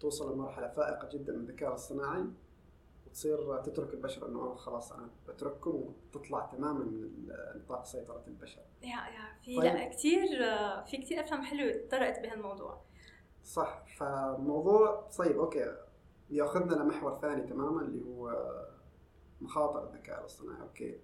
[0.00, 2.24] توصل لمرحلة فائقة جدا من الذكاء الاصطناعي.
[3.18, 5.70] وتصير تترك البشر إنه أنا خلاص أنا بترككم
[6.10, 8.60] وتطلع تماما من نطاق سيطرة البشر.
[8.82, 9.64] yeah yeah في طيب.
[9.64, 10.26] لا كثير
[10.86, 12.80] في كثير أفلام حلوة طرقت بهالموضوع
[13.44, 15.76] صح فموضوع طيب okay
[16.30, 18.32] ياخذنا لمحور ثاني تماما اللي هو
[19.40, 20.98] مخاطر الذكاء الاصطناعي okay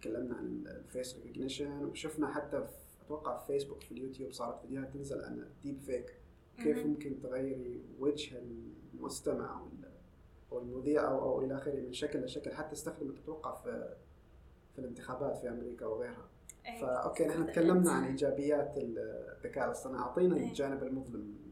[0.00, 4.94] تكلمنا عن ال face recognition وشفنا حتى في أتوقع في فيسبوك في اليوتيوب صارت فيديوهات
[4.94, 6.20] تنزل عن ال deep fake
[6.58, 6.86] كيف.
[6.86, 8.38] ممكن تغيري وجه
[8.94, 9.87] المستمع ال-
[10.52, 13.96] أو المذيع أو أو إلى آخره من شكل لشكل حتى استخدمت أتوقع في
[14.72, 16.28] في الانتخابات في أمريكا وغيرها.
[16.66, 16.80] إيه.
[16.80, 20.02] فاوكي نحن تكلمنا عن إيجابيات الذكاء الاصطناعي.
[20.02, 20.48] أعطينا إيه.
[20.48, 21.48] الجانب المظلم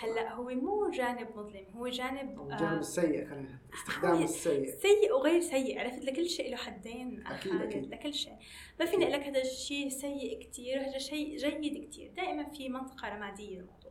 [0.00, 4.76] هلأ هو مو جانب مظلم هو جانب أو آه، الجانب السيء خلينا استخدامه السيء.
[4.76, 5.78] سيء وغير سيء.
[5.80, 7.94] عرفت لكل شيء له حدين أكيد، خالد أكيد.
[7.94, 8.36] لكل شيء.
[8.80, 13.16] ما فيني أقول لك هذا الشيء سيء كثير وهذا شيء جيد كثير دائما في منطقة
[13.16, 13.58] رمادية.
[13.58, 13.81] للموضوع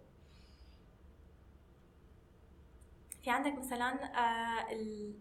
[3.23, 5.13] في عندك مثلا آه ال...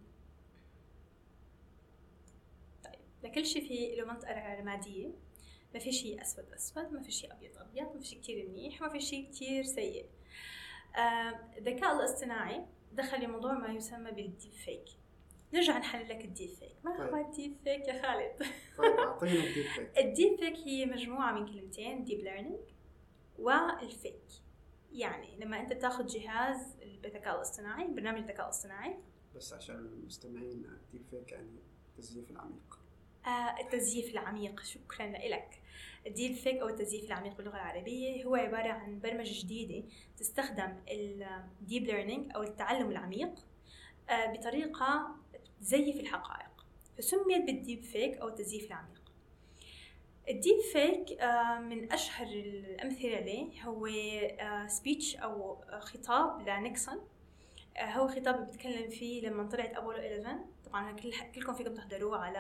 [2.85, 5.11] طيب لكل شيء في له منطقه رمادية
[5.75, 8.81] ما في شيء أسود أسود ما في شيء أبيض أبيض ما في شيء كثير منيح
[8.81, 10.07] ما في شيء كثير سيء.
[10.97, 14.85] آه، الذكاء الاصطناعي دخل لموضوع ما يسمى بال deep fake
[15.55, 17.15] نرجع نحلل لك ال deep fake ما طيب.
[17.15, 18.33] هو ال deep fake يا خالد؟
[18.79, 22.61] طيب اعطينا الديب فيك ال deep fake هي مجموعة من كلمتين deep learning
[23.39, 24.23] وال fake
[24.93, 28.97] يعني لما أنت تاخذ جهاز بالذكاء الاصطناعي برنامج الذكاء الاصطناعي.
[29.37, 32.79] بس عشان المستمعين ال deep fake يعني التزييف العميق.
[33.27, 34.63] آه التزييف العميق.
[34.63, 35.63] شكرا لك.
[36.07, 41.08] ال deep fake أو التزييف العميق باللغة العربية هو عبارة عن برمجة جديدة تستخدم ال
[41.08, 43.47] deep learning أو التعلم العميق
[44.11, 45.17] آه بطريقة
[45.61, 46.67] تزيف الحقائق.
[46.99, 49.00] فسميت بال deep fake أو التزييف العميق.
[50.31, 53.89] ال deep fake آه، من أشهر الأمثلة عليه هو
[54.67, 57.01] speech أو خطاب لنيكسون.
[57.77, 62.39] آه، هو خطاب بيتكلم فيه لما طلعت أبولو 11 طبعا كل كلكم فيكم تحضروه على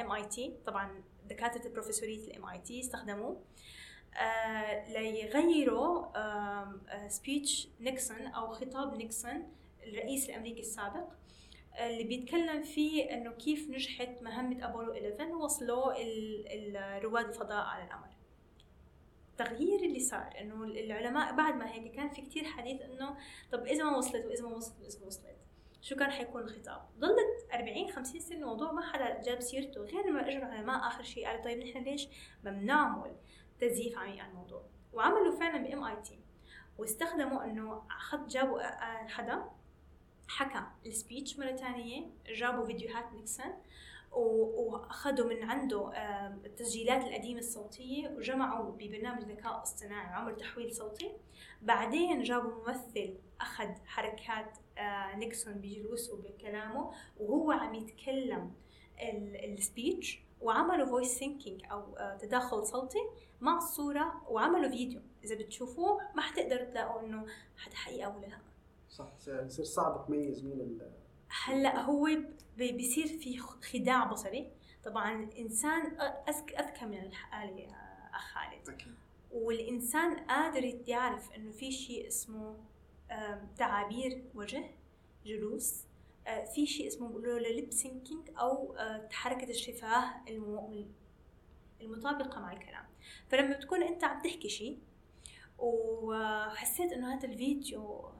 [0.00, 3.40] MIT طبعا دكاترة البروفيسورية ال MIT استخدموه.
[4.16, 6.06] آه، ليغيروا
[7.08, 9.52] speech نيكسون أو خطاب نيكسون
[9.86, 10.96] الرئيس الأمريكي السابق.
[10.96, 11.27] آه،
[11.78, 15.92] اللي بيتكلم فيه إنه كيف نجحت مهمة أبولو 11 ووصلوا
[16.98, 18.08] رواد الفضاء على القمر.
[19.40, 23.16] التغيير اللي صار إنه العلماء بعد ما هيك كان في كتير حديث إنه
[23.52, 25.36] طب إذا ما وصلت وإذا ما وصلت وإذا ما وصلت
[25.82, 30.28] شو كان حيكون الخطاب؟ ضلت 40 50 سنة الموضوع ما حدا جاب سيرته غير لما
[30.28, 32.08] اجوا العلماء آخر شيء قالوا طيب نحن ليش
[32.44, 33.16] ما بنعمل
[33.60, 34.62] تزييف عميق عن الموضوع؟
[34.92, 36.18] وعملوا فعلا ب MIT.
[36.78, 39.50] واستخدموا إنه اخذ جابوا آه، آه، حدا
[40.28, 43.52] حكى ال speech مرة تانية جابوا فيديوهات نيكسون
[44.12, 45.92] وأخذوا من عنده
[46.44, 51.12] التسجيلات القديمة الصوتية وجمعوا ببرنامج ذكاء اصطناعي وعملوا تحويل صوتي.
[51.62, 58.52] بعدين جابوا ممثل أخذ حركات آه، نيكسون بجلوسه بكلامه وهو عم يتكلم
[59.44, 62.98] ال speech وعملوا voice syncing أو آه، تداخل صوتي
[63.40, 65.00] مع الصورة وعملوا فيديو.
[65.24, 67.26] إذا بتشوفوه ما حتقدروا تلاقوا إنه
[67.66, 68.47] هذا حقيقة ولا لا.
[68.88, 70.90] صح يصير صعب تميز مين ال
[71.44, 72.04] هلأ هو
[72.56, 74.50] بي- بيصير في خداع بصري.
[74.84, 78.68] طبعا الإنسان أذك أذكى من الآلة يا أخ خالد.
[78.68, 78.94] أكيد.
[79.32, 82.56] والإنسان قادر يعرف إنه في شيء اسمه
[83.58, 84.70] تعابير وجه
[85.26, 85.84] جلوس.
[86.26, 90.14] آه، في شيء اسمه بيقولوا له lip syncing أو آه، حركة الشفاه
[91.80, 92.84] المطابقة مع الكلام.
[93.28, 94.78] فلما بتكون أنت عم تحكي شيء
[95.58, 98.17] وحسيت إنه هذا الفيديو آه،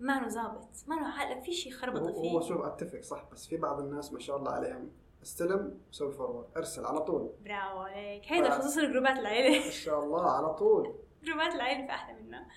[0.00, 2.30] ما له ظابط ما له عقلك في شيء خربطة فيه.
[2.30, 4.90] هو شوف أتفق صح بس في بعض الناس ما شاء الله عليهم.
[5.22, 7.30] استلم سوي forward ارسل على طول.
[7.44, 8.22] برافو عليك.
[8.26, 9.64] هيدا خصوصا groupات العيلة.
[9.64, 10.94] ما شاء الله على طول.
[11.24, 12.48] groupات العيلة في أحلى منها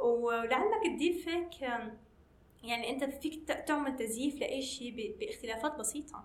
[0.00, 1.98] ولعلمك ال deep fake آم،
[2.64, 6.24] يعني أنت فيك تعمل تزييف لأي شيء بإختلافات بسيطة.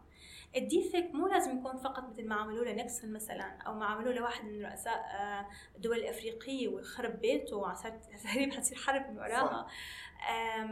[0.56, 4.14] ال deep fake مو لازم يكون فقط مثل ما عملوا لنيكسون مثلا أو ما عملوا
[4.14, 7.74] لواحد من رؤساء آه، الدول الأفريقية وخرب بيته
[8.24, 9.68] تقريبا حتصير حرب من وراها.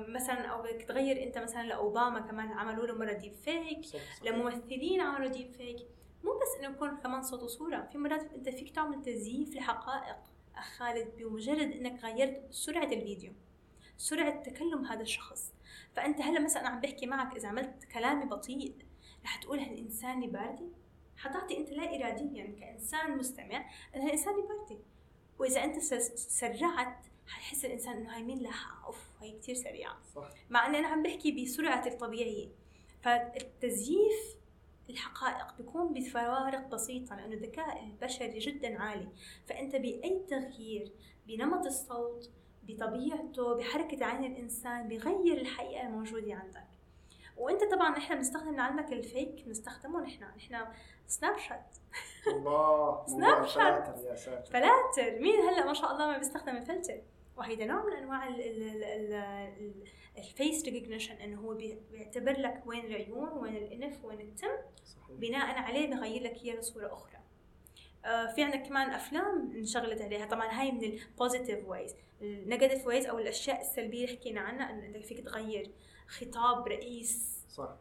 [0.08, 4.02] مثلا أو بدك تغير أنت مثلا لأوباما كمان عملوا له مرة deep fake.
[4.26, 5.78] لممثلين عملوا deep fake.
[6.24, 10.18] مو بس إنه يكون كمان صوت وصورة في مرات أنت فيك تعمل تزييف لحقائق
[10.56, 13.34] اخ خالد بمجرد إنك غيرت سرعة الفيديو
[13.98, 15.54] سرعة تكلم هذا الشخص.
[15.96, 18.89] فأنت هلأ مثلا عم بحكي معك إذا عملت كلامي بطيء
[19.30, 20.68] رح تقول هالانسان باردة
[21.18, 23.66] حتعطي أنت لا اراديا يعني كإنسان مستمع
[23.96, 24.82] ان هالانسان باردة
[25.40, 29.98] وإذا أنت س- سرعت حيحس الإنسان إنه هاي مين لها؟ أوف هي كتير سريعة.
[30.16, 30.30] صح.
[30.50, 32.48] مع إني أنا عم بحكي بسرعة الطبيعية.
[33.02, 34.36] فالتزييف
[34.90, 39.08] الحقائق بيكون بفوارق بسيطة لأنه الذكاء البشري جدا عالي.
[39.48, 40.92] فأنت بأي تغيير
[41.28, 42.30] بنمط الصوت
[42.64, 46.69] بطبيعته بحركة عين الإنسان بغير الحقيقة الموجودة عندك.
[47.40, 50.24] وانت طبعا إحنا بنستخدم لعلمك ال fake بنستخدمه نحن.
[50.38, 50.66] نحن
[51.08, 51.76] سناب شات.
[52.36, 53.06] الله.
[53.08, 53.88] Snapchat.
[53.88, 54.52] فلاتر يا ساتر.
[54.52, 55.20] فلاتر.
[55.20, 57.02] مين هلا ما شاء الله ما بيستخدم الفلتر؟
[57.38, 59.84] وهيدا نوع من أنواع ال- ال- ال- ال- ال-
[60.18, 64.48] ال face recognition إنه هو بي- بيعتبر لك وين العيون وين الإنف وين التم.
[64.86, 65.12] صحيح.
[65.18, 67.20] بناء عليه بغير لك إياه لصورة أخرى.
[68.06, 70.26] آه، في عندك كمان أفلام انشغلت عليها.
[70.26, 74.70] طبعا هاي من ال positive ways ال negative ways أو الأشياء السلبية اللي حكينا عنها
[74.70, 75.72] إنه انت فيك تغير.
[76.10, 77.44] خطاب رئيس.
[77.50, 77.76] صح.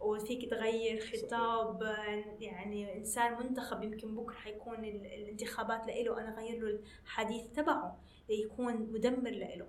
[0.00, 6.58] وفيك تغير خطاب آه، يعني إنسان منتخب يمكن بكرة حيكون ال- الانتخابات لإله أنا غير
[6.62, 9.66] له الحديث تبعه ليكون مدمر لإله.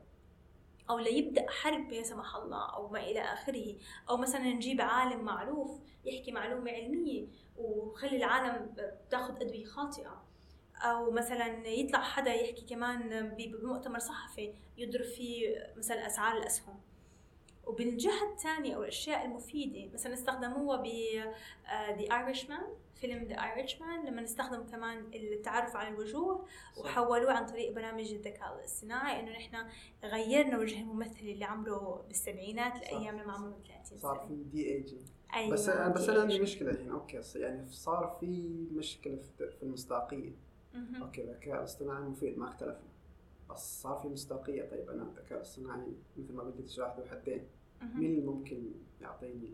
[0.89, 3.75] أو ليبدأ حرب لا سمح الله أو ما إلى آخره.
[4.09, 8.75] أو مثلا نجيب عالم معروف يحكي معلومة علمية وخلي العالم
[9.09, 10.23] تاخذ أدوية خاطئة.
[10.75, 16.79] أو مثلا يطلع حدا يحكي كمان بمؤتمر صحفي يضرب فيه مثلا أسعار الأسهم.
[17.69, 20.85] وبالجهة الثانية أو الأشياء المفيدة مثلا استخدموها ب
[21.97, 22.63] The Irishman
[22.95, 26.45] فيلم The Irishman لما نستخدم كمان التعرف على الوجوه
[26.77, 29.65] وحولوه عن طريق برامج الذكاء الاصطناعي إنه نحن
[30.03, 34.97] غيرنا وجه الممثل اللي عمره بالسبعينات لأيام لما عمره 30 صار في دي اي جي
[35.33, 36.39] أيوة بس أنا بس أنا عندي.
[36.39, 36.91] مشكلة الحين.
[36.91, 38.27] أوكي يعني صار في
[38.71, 40.31] مشكلة في المصداقية.
[41.01, 42.89] أوكي الذكاء الاصطناعي مفيد ما اختلفنا.
[43.49, 47.58] بس صار في مصداقية طيب أنا الذكاء الاصطناعي مثل ما قلت وحدين مهم.
[47.95, 49.51] مين ممكن يعطيني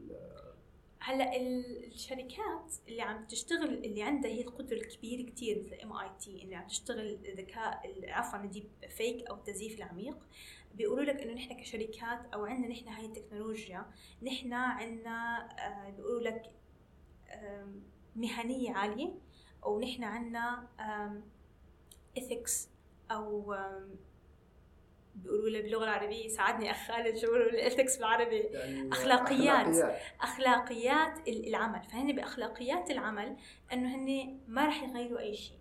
[0.99, 6.55] هلا ال- الشركات اللي عم تشتغل اللي عندها هي القدرة الكبيرة كتير مثل MIT اللي
[6.55, 10.17] عم تشتغل ذكاء عفوا ال deep fake أو التزييف العميق.
[10.75, 13.85] بيقولوا لك إنه نحن كشركات أو عندنا نحن هاي التكنولوجيا
[14.23, 16.51] نحن عندنا آه، بيقولوا لك
[18.15, 19.13] مهنية عالية
[19.65, 20.67] أو نحن عندنا
[22.17, 22.69] اثكس
[23.11, 23.55] أو
[25.15, 29.67] بيقولوا لها باللغة العربية ساعدني أخ خالد شو بيقولوا الاثكس بالعربي يعني أخلاقيات.
[29.67, 30.01] أخلاقيات.
[30.21, 31.83] أخلاقيات ال- العمل.
[31.83, 33.37] فهن بأخلاقيات العمل
[33.73, 35.57] إنه هن ما راح يغيروا أي شيء.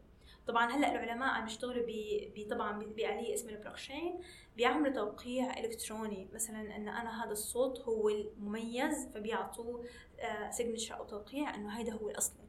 [0.47, 4.21] طبعا هلأ العلماء عم يشتغلوا ب- طبعا بآلية اسمها البلوكشين
[4.57, 6.29] بيعملوا توقيع إلكتروني.
[6.35, 9.85] مثلا ان أنا هذا الصوت هو المميز فبيعطوه
[10.51, 12.45] سيجنتشر أو توقيع إنه هذا هو الأصلي.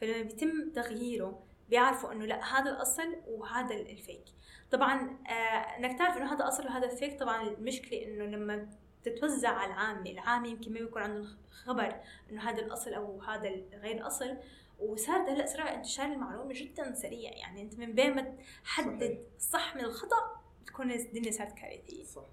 [0.00, 4.24] فلما بيتم تغييره بيعرفوا إنه لأ هذا الأصل وهذا الفيك.
[4.70, 8.68] طبعا آه، إنك تعرف إنه هذا أصل وهذا فيك طبعا المشكلة إنه لما
[9.02, 13.96] تتوزع على العامة العامة يمكن ما بيكون عندهم خبر إنه هذا الأصل أو هذا غير
[13.96, 14.36] الأصل.
[14.78, 17.30] وصار هلا صراع انتشار المعلومة جدا سريع.
[17.32, 19.26] يعني أنت من بين ما تحدد.
[19.36, 22.04] الصح من الخطأ تكون الدنيا صارت كارثية.
[22.04, 22.26] صح.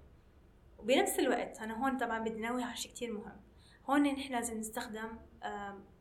[0.78, 3.40] وبنفس الوقت أنا هون طبعا بدي نوه على شيء كثير مهم.
[3.90, 5.18] هون نحن لازم نستخدم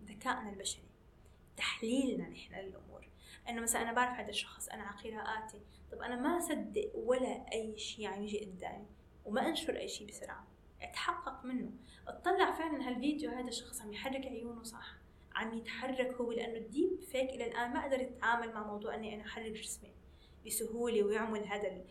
[0.03, 0.83] ذكائنا البشري
[1.57, 3.09] تحليلنا نحن للأمور.
[3.49, 7.77] إنه مثلا أنا بعرف هذا الشخص أنا على قراءاتي طب أنا ما أصدق ولا أي
[7.77, 8.85] شيء عم يجي قدامي
[9.25, 10.47] وما أنشر أي شيء بسرعة.
[10.81, 11.71] أتحقق منه.
[12.07, 14.95] أطلع فعلا هالفيديو هذا الشخص عم يحرك عيونه صح.
[15.35, 19.23] عم يتحرك هو لأنه الديب فيك إلى الآن ما قدر يتعامل مع موضوع إني أنا
[19.23, 19.91] أحرك جسمي
[20.45, 21.81] بسهولة ويعمل هذا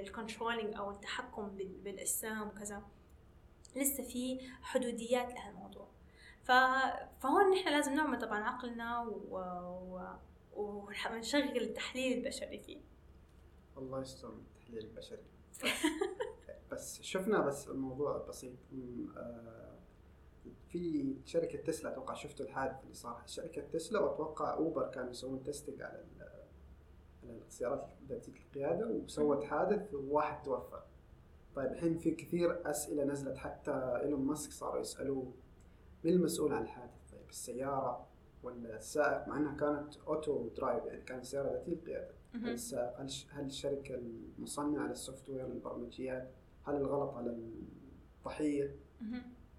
[0.00, 2.82] ال controlling أو التحكم بال- بالأجسام وكذا.
[3.76, 5.88] لسه في حدوديات لهالموضوع.
[6.44, 6.52] ف...
[7.22, 9.36] فهون نحن لازم نعمل طبعا عقلنا و...
[9.90, 10.00] و...
[10.56, 12.78] ونشغل التحليل البشري فيه.
[13.78, 15.22] الله يستر التحليل البشري
[16.72, 18.52] بس شفنا بس الموضوع بسيط.
[19.16, 19.76] آه،
[20.68, 23.22] في شركة تسلا أتوقع شفتوا الحادث اللي صار.
[23.26, 26.04] شركة تسلا وأتوقع أوبر كانوا يسوون testing على
[27.22, 30.82] على السيارات ذاتية القيادة وسوت حادث وواحد توفى.
[31.54, 35.32] طيب الحين في كثير أسئلة نزلت حتى إيلون ماسك صاروا يسألوه
[36.04, 38.06] مين المسؤول عن الحادث؟ طيب السيارة
[38.42, 42.14] ولا السائق؟ مع إنها كانت auto drive يعني كانت سيارة ذاتية القيادة.
[42.34, 42.48] هل
[42.98, 43.94] هل الش- هل الشركة
[44.38, 46.30] المصنعة لل software البرمجيات
[46.66, 47.30] هل الغلط على
[48.18, 48.76] الضحية؟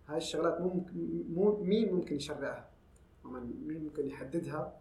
[0.07, 2.69] هاي الشغلات مو ممكن مو مين ممكن يشرعها؟
[3.25, 4.79] مين ممكن يحددها؟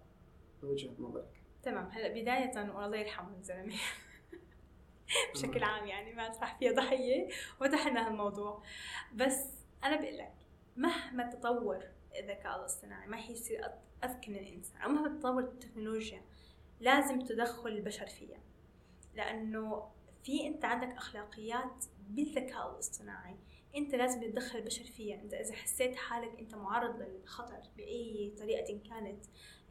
[0.63, 1.43] بوجهة نظرك.
[1.63, 1.87] تمام.
[1.87, 3.75] هلا بداية والله يرحمه الزلمة
[5.35, 7.29] بشكل عام يعني ما صح فيها ضحية.
[7.61, 8.63] وفتحنا هالموضوع.
[9.15, 9.45] بس
[9.85, 10.33] أنا بقول لك
[10.77, 11.85] مهما تطور
[12.19, 13.65] الذكاء الاصطناعي ما حيصير
[14.05, 16.23] أذكى من الإنسان أو مهما تطور التكنولوجيا
[16.81, 18.41] لازم تدخل البشر فيها.
[19.15, 19.91] لأنه
[20.25, 23.37] في أنت عندك أخلاقيات بالذكاء الاصطناعي.
[23.77, 25.21] أنت لازم تدخل البشر فيها.
[25.23, 29.25] أنت إذا حسيت حالك أنت معرض للخطر بأي طريقة كانت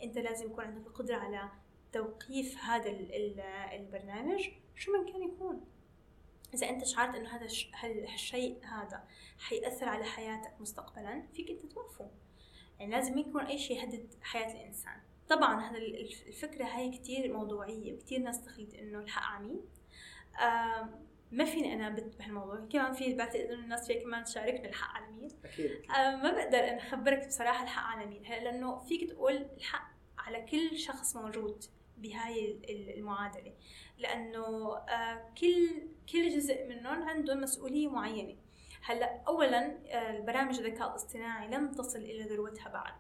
[0.04, 1.50] أنت لازم يكون عندك القدرة على
[1.94, 3.40] توقيف هذا ال- ال-
[3.80, 5.66] البرنامج شو من كان يكون.
[6.54, 9.08] إذا أنت شعرت إنه هذا الش- هال- هالشيء هذا
[9.40, 12.12] حيأثر على حياتك مستقبلا فيك أنت توقفه.
[12.80, 15.02] يعني لازم يكون أي شيء يهدد حياة الإنسان.
[15.30, 19.62] طبعا هذا ال- الف- الفكرة هاي كتير موضوعية وكتير ناس تخلط إنه الحق عميد
[21.32, 22.66] ما فيني أنا أبت بهالموضوع.
[22.72, 25.30] كمان في بعتقد إنه الناس فيها كمان تشاركني الحق على مين.
[25.46, 25.72] أكيد.
[25.92, 28.22] آه، ما بقدر أنا أخبرك بصراحة الحق على مين.
[28.24, 31.64] لأنه فيك تقول الحق على كل شخص موجود
[31.98, 33.54] بهاي ال- ال- المعادلة.
[33.98, 38.36] لأنه آه، كل كل جزء منهم عنده مسؤولية معينة.
[38.84, 42.96] هلا اولا آه، البرامج الذكاء الاصطناعي لم تصل إلى ذروتها بعد.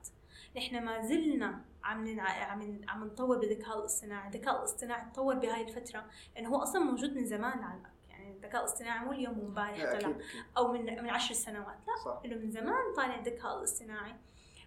[0.58, 6.50] نحن ما زلنا عم عم عم نطور بالذكاء الاصطناعي، الذكاء الاصطناعي تطور بهاي الفترة لأنه
[6.50, 10.15] هو أصلا موجود من زمان لعلمك، يعني الذكاء الاصطناعي مو اليوم وامبارح لا، طلع.
[10.58, 12.22] أو من من عشر سنوات، لا صح.
[12.26, 14.15] إنه من زمان طالع الذكاء الاصطناعي.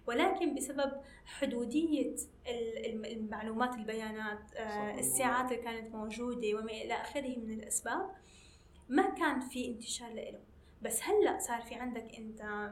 [0.07, 0.93] ولكن بسبب
[1.27, 2.15] حدودية
[2.47, 4.99] ال- الم- المعلومات البيانات آه،.
[4.99, 8.11] الساعات اللي كانت موجودة وما إلى آخره من الأسباب
[8.89, 10.41] ما كان في انتشار له
[10.83, 12.71] بس هلأ صار في عندك أنت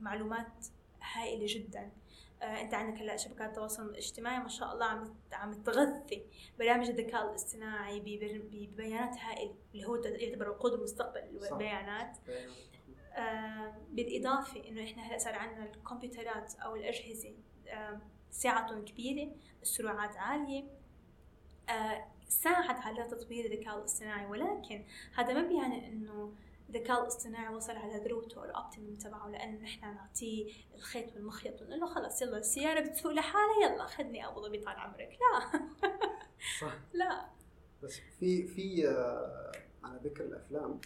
[0.00, 0.66] معلومات
[1.02, 1.90] هائلة جدا.
[2.42, 6.26] انت عندك هلا شبكات التواصل الاجتماعي ما شاء الله عم عم تغذي
[6.58, 11.20] برامج الذكاء الاصطناعي ببيانات هائله اللي هو يعتبر وقود المستقبل.
[11.52, 12.18] البيانات.
[13.12, 17.34] آه، بالإضافة إنه إحنا هلا صار عندنا الكمبيوترات أو الأجهزة
[17.68, 19.32] آه، سعتهم كبيرة
[19.62, 20.64] السرعات عالية.
[21.70, 24.84] آه، ساعد على تطوير الذكاء الاصطناعي ولكن
[25.14, 26.32] هذا ما بيعني إنه
[26.68, 32.22] الذكاء الاصطناعي وصل على ذروته الأوبتيمم تبعه لأن نحن نعطيه الخيط والمخيط ونقول له خلص
[32.22, 35.18] يلا السيارة بتسوق لحالها يلا خدني أبو ظبي طال عمرك.
[35.20, 35.60] لا.
[36.60, 36.78] صح.
[36.92, 37.28] لا.
[37.82, 39.52] بس في في آه،
[39.84, 40.80] على ذكر الأفلام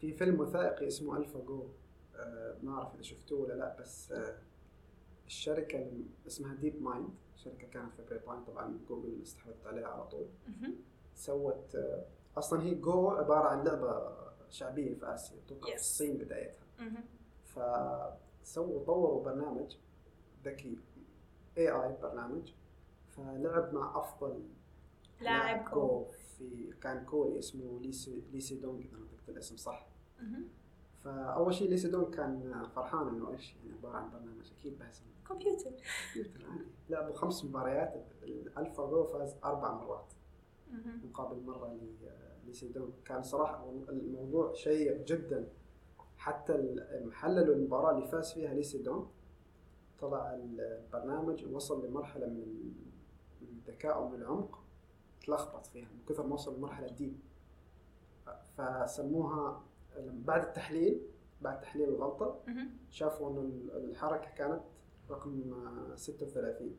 [0.00, 1.68] في فيلم وثائقي اسمه AlphaGo.
[2.16, 4.38] آه، ما أعرف إذا شفتوه ولا لا بس آه،
[5.26, 10.26] الشركة اللي اسمها DeepMind شركة كانت في بريطانيا طبعا جوجل استحوذت عليها على طول.
[11.14, 11.76] سوت
[12.36, 14.22] أصلا هي جو عبارة عن لعبة
[14.52, 15.74] شعبية في آسيا توقع في Yes.
[15.80, 17.04] الصين بدايتها مهم.
[17.44, 19.76] فسووا طوروا برنامج
[20.44, 20.78] ذكي
[21.58, 22.52] AI برنامج
[23.10, 24.42] فلعب مع أفضل
[25.20, 26.04] لاعب جو
[26.38, 29.86] في كان كوري اسمه لي سي لي سي دونغ إذا نطقت الاسم صح
[30.20, 30.44] مهم.
[31.04, 35.02] فأول شيء لي سي دونغ كان فرحان إنه إيش يعني عبارة عن برنامج أكيد بحسن
[35.28, 35.70] كمبيوتر
[36.14, 40.12] كمبيوتر عادي لعبوا خمس مباريات ال AlphaGo فاز أربع مرات.
[41.04, 41.76] مقابل مرة
[42.74, 45.48] دونغ كان صراحة الموضوع شيق جدا.
[46.16, 46.76] حتى
[47.12, 49.06] حللوا المباراة اللي فاز فيها ليسي دونغ
[50.00, 52.72] طلع البرنامج وصل لمرحلة من ال-
[53.40, 54.58] من الذكاء ومن العمق.
[55.26, 57.18] تلخبط فيها من كثر ما وصل لمرحلة ديب
[58.56, 59.62] فسموها
[60.12, 61.00] بعد التحليل
[61.42, 62.40] بعد تحليل الغلطة.
[62.90, 64.60] شافوا إنه ال- الحركة كانت
[65.10, 66.76] رقم آه، 36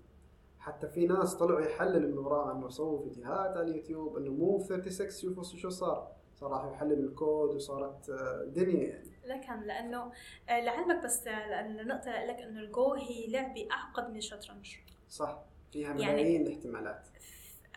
[0.63, 5.09] حتى في ناس طلعوا يحللوا من وراها أنه سووا فيديوهات على اليوتيوب أنه مو 36
[5.35, 6.11] شوفوا شو صار.
[6.35, 9.09] صار راحوا يحللوا الكود وصارت آه، دنيا يعني.
[9.25, 10.11] لكن لأنه
[10.49, 14.75] آه، لعلمك بس آه، لأن النقطه لك أنه الجو هي لعبة أعقد من الشطرنج
[15.09, 15.43] صح.
[15.71, 17.07] فيها يعني- ملايين الاحتمالات.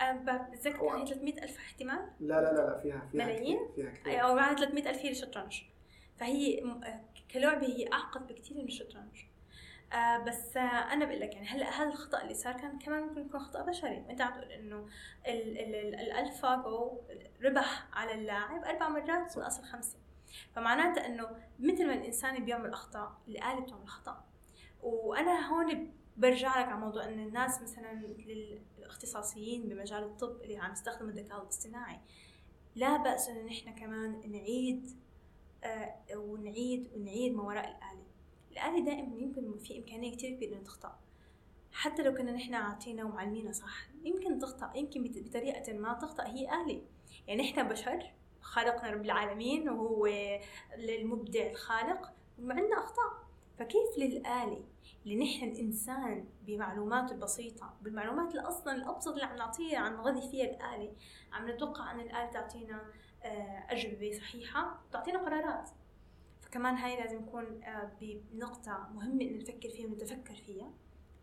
[0.01, 3.91] أنا بتذكر كان هي 300 ألف احتمال؟ لا لا لا لا فيها فيها ملايين؟ فيها
[3.91, 4.21] كثير.
[4.25, 5.63] أو معها 300 ألف هي الشطرنج
[6.17, 6.63] فهي
[7.31, 9.25] كلعبة هي أعقد بكثير من الشطرنج
[9.93, 10.61] آه بس آه
[10.93, 14.05] أنا بقول لك يعني هلا هذا الخطأ اللي صار كان كمان ممكن يكون خطأ بشري؟
[14.09, 14.87] وانت عم تقول إنه
[15.27, 17.01] ال- ال- ال- الالفا جو
[17.45, 19.99] ربح على اللاعب أربع مرات من أصل خمسة.
[20.53, 21.29] فمعناته إنه
[21.59, 24.25] مثل ما الإنسان بيعمل اخطاء الآلة بتعمل خطا
[24.83, 30.73] وأنا هون برجع لك على موضوع ان الناس مثلا مثل الاختصاصيين بمجال الطب اللي عم
[30.73, 32.01] يستخدموا الذكاء الاصطناعي
[32.75, 34.91] لا بأس إنه نحن كمان نعيد
[35.65, 38.06] آه ونعيد ونعيد ما وراء الآلة.
[38.57, 40.99] الآلة دائما يمكن في إمكانية كتير كبيرة إنه تخطأ.
[41.73, 44.73] حتى لو كنا نحن عاطينا ومعلمينها صح يمكن تخطأ.
[44.75, 46.83] يمكن بطريقة ما تخطأ هي آلة
[47.27, 50.07] يعني نحن بشر خالقنا رب العالمين وهو
[50.75, 53.27] المبدع الخالق وعندنا أخطاء.
[53.59, 54.65] فكيف للآلة
[55.05, 60.45] اللي نحن الإنسان بمعلوماته البسيطة بالمعلومات اللي أصلا الأبسط اللي عم نعطيها عم نغذي فيها
[60.45, 60.93] الآلة
[61.33, 62.93] عم نتوقع أن الآلة تعطينا
[63.23, 65.71] آه، أجوبة صحيحة تعطينا قرارات.
[66.57, 70.73] فكمان هاي لازم نكون آه، بنقطة مهمة إن نفكر فيها ونتفكر فيها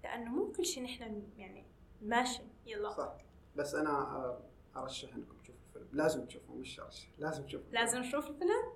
[0.04, 1.66] لأنه مو كل شيء نحن يعني
[2.02, 2.42] ماشي.
[2.66, 2.90] يلا.
[2.90, 3.18] صح.
[3.56, 4.42] بس أنا آه،
[4.76, 7.08] أرشح إنكم تشوفوا الفيلم لازم تشوفوه مش أرشح.
[7.18, 8.74] لازم تشوفوا لازم نشوف الفيلم؟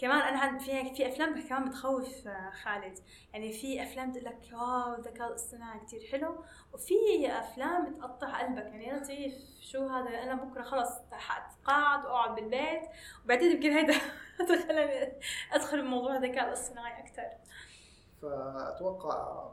[0.00, 2.98] كمان أنا في في أفلام كمان بتخوف آه، خالد.
[3.32, 6.44] يعني في أفلام تقول لك واو الذكاء الاصطناعي كتير حلو.
[6.72, 6.94] وفي
[7.26, 8.62] أفلام تقطع قلبك.
[8.64, 12.82] يعني يا لطيف شو هذا؟ أنا بكرة خلص حاتقاعد وأقعد بالبيت.
[13.24, 13.94] وبعدين يمكن هيدا
[14.68, 15.12] خلاني
[15.52, 17.30] أدخل بموضوع الذكاء الاصطناعي أكثر
[18.22, 19.50] فاتوقع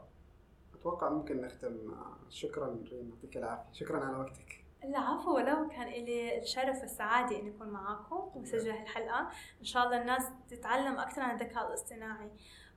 [0.74, 3.72] أتوقع ممكن نختم آه، شكرا ريم يعطيك العافية.
[3.72, 4.57] شكرا على وقتك.
[4.84, 9.30] العفو ولو كان لي الشرف والسعادة إني أكون معاكم وسجل هالحلقة.
[9.60, 12.30] إن شاء الله الناس تتعلم أكثر عن الذكاء الاصطناعي.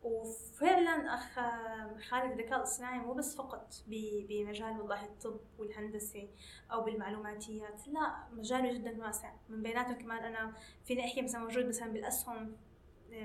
[0.03, 1.39] وفعلا أخ
[2.09, 6.27] خالد الذكاء الاصطناعي مو بس فقط بمجال والله الطب والهندسة
[6.71, 9.33] أو بالمعلوماتيات لا مجاله جدا واسع.
[9.49, 12.55] من بيناتهم كمان أنا فيني أحكي مثلا موجود مثلا بالأسهم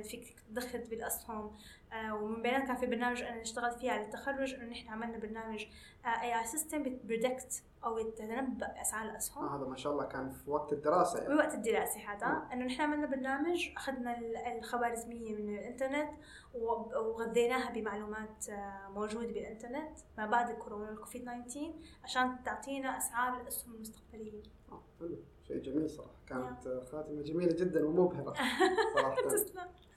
[0.03, 1.57] فيك تدخل بالأسهم.
[1.93, 5.67] آه، ومن بيناتهم كان في برنامج أنا اشتغلت فيه على التخرج إنه نحن عملنا برنامج
[6.07, 9.45] AI system بت predict أو تتنبا باسعار الأسهم.
[9.45, 11.35] آه هذا ما شاء الله كان في وقت الدراسة يعني.
[11.35, 12.49] بوقت الدراسة هذا.
[12.53, 16.11] إنه نحن عملنا برنامج أخذنا ال- الخوارزمية من الإنترنت
[16.55, 21.73] وغذيناها بمعلومات آه، موجودة بالإنترنت ما بعد الكورونا الكوفيد 19
[22.05, 24.43] عشان تعطينا أسعار الأسهم المستقبلية.
[24.73, 25.19] آه حلو.
[25.47, 26.15] شيء جميل صراحة.
[26.27, 28.35] كانت آه، خاتمة جميلة جدا ومبهرة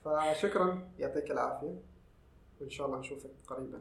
[0.04, 0.32] صراحة.
[0.34, 0.88] فشكرا.
[0.98, 1.80] يعطيك العافية.
[2.60, 3.80] وإن شاء الله نشوفك قريبا.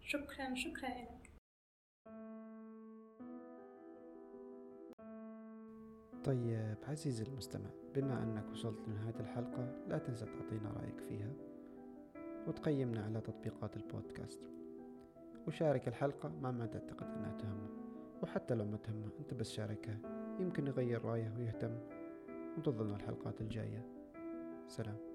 [0.00, 1.30] شكرا شكرا لك.
[6.24, 11.32] طيب عزيزي المستمع بما أنك وصلت لنهاية الحلقة لا تنسى تعطينا رأيك فيها
[12.48, 14.40] وتقيمنا على تطبيقات البودكاست.
[15.46, 17.68] وشارك الحلقة مع من تعتقد أنها تهمه
[18.22, 20.21] وحتى لو ما تهمه أنت بس شاركها.
[20.40, 21.78] يمكن يغير رأيه ويهتم.
[22.54, 23.86] وانتظرنا الحلقات الجاية.
[24.68, 25.11] سلام.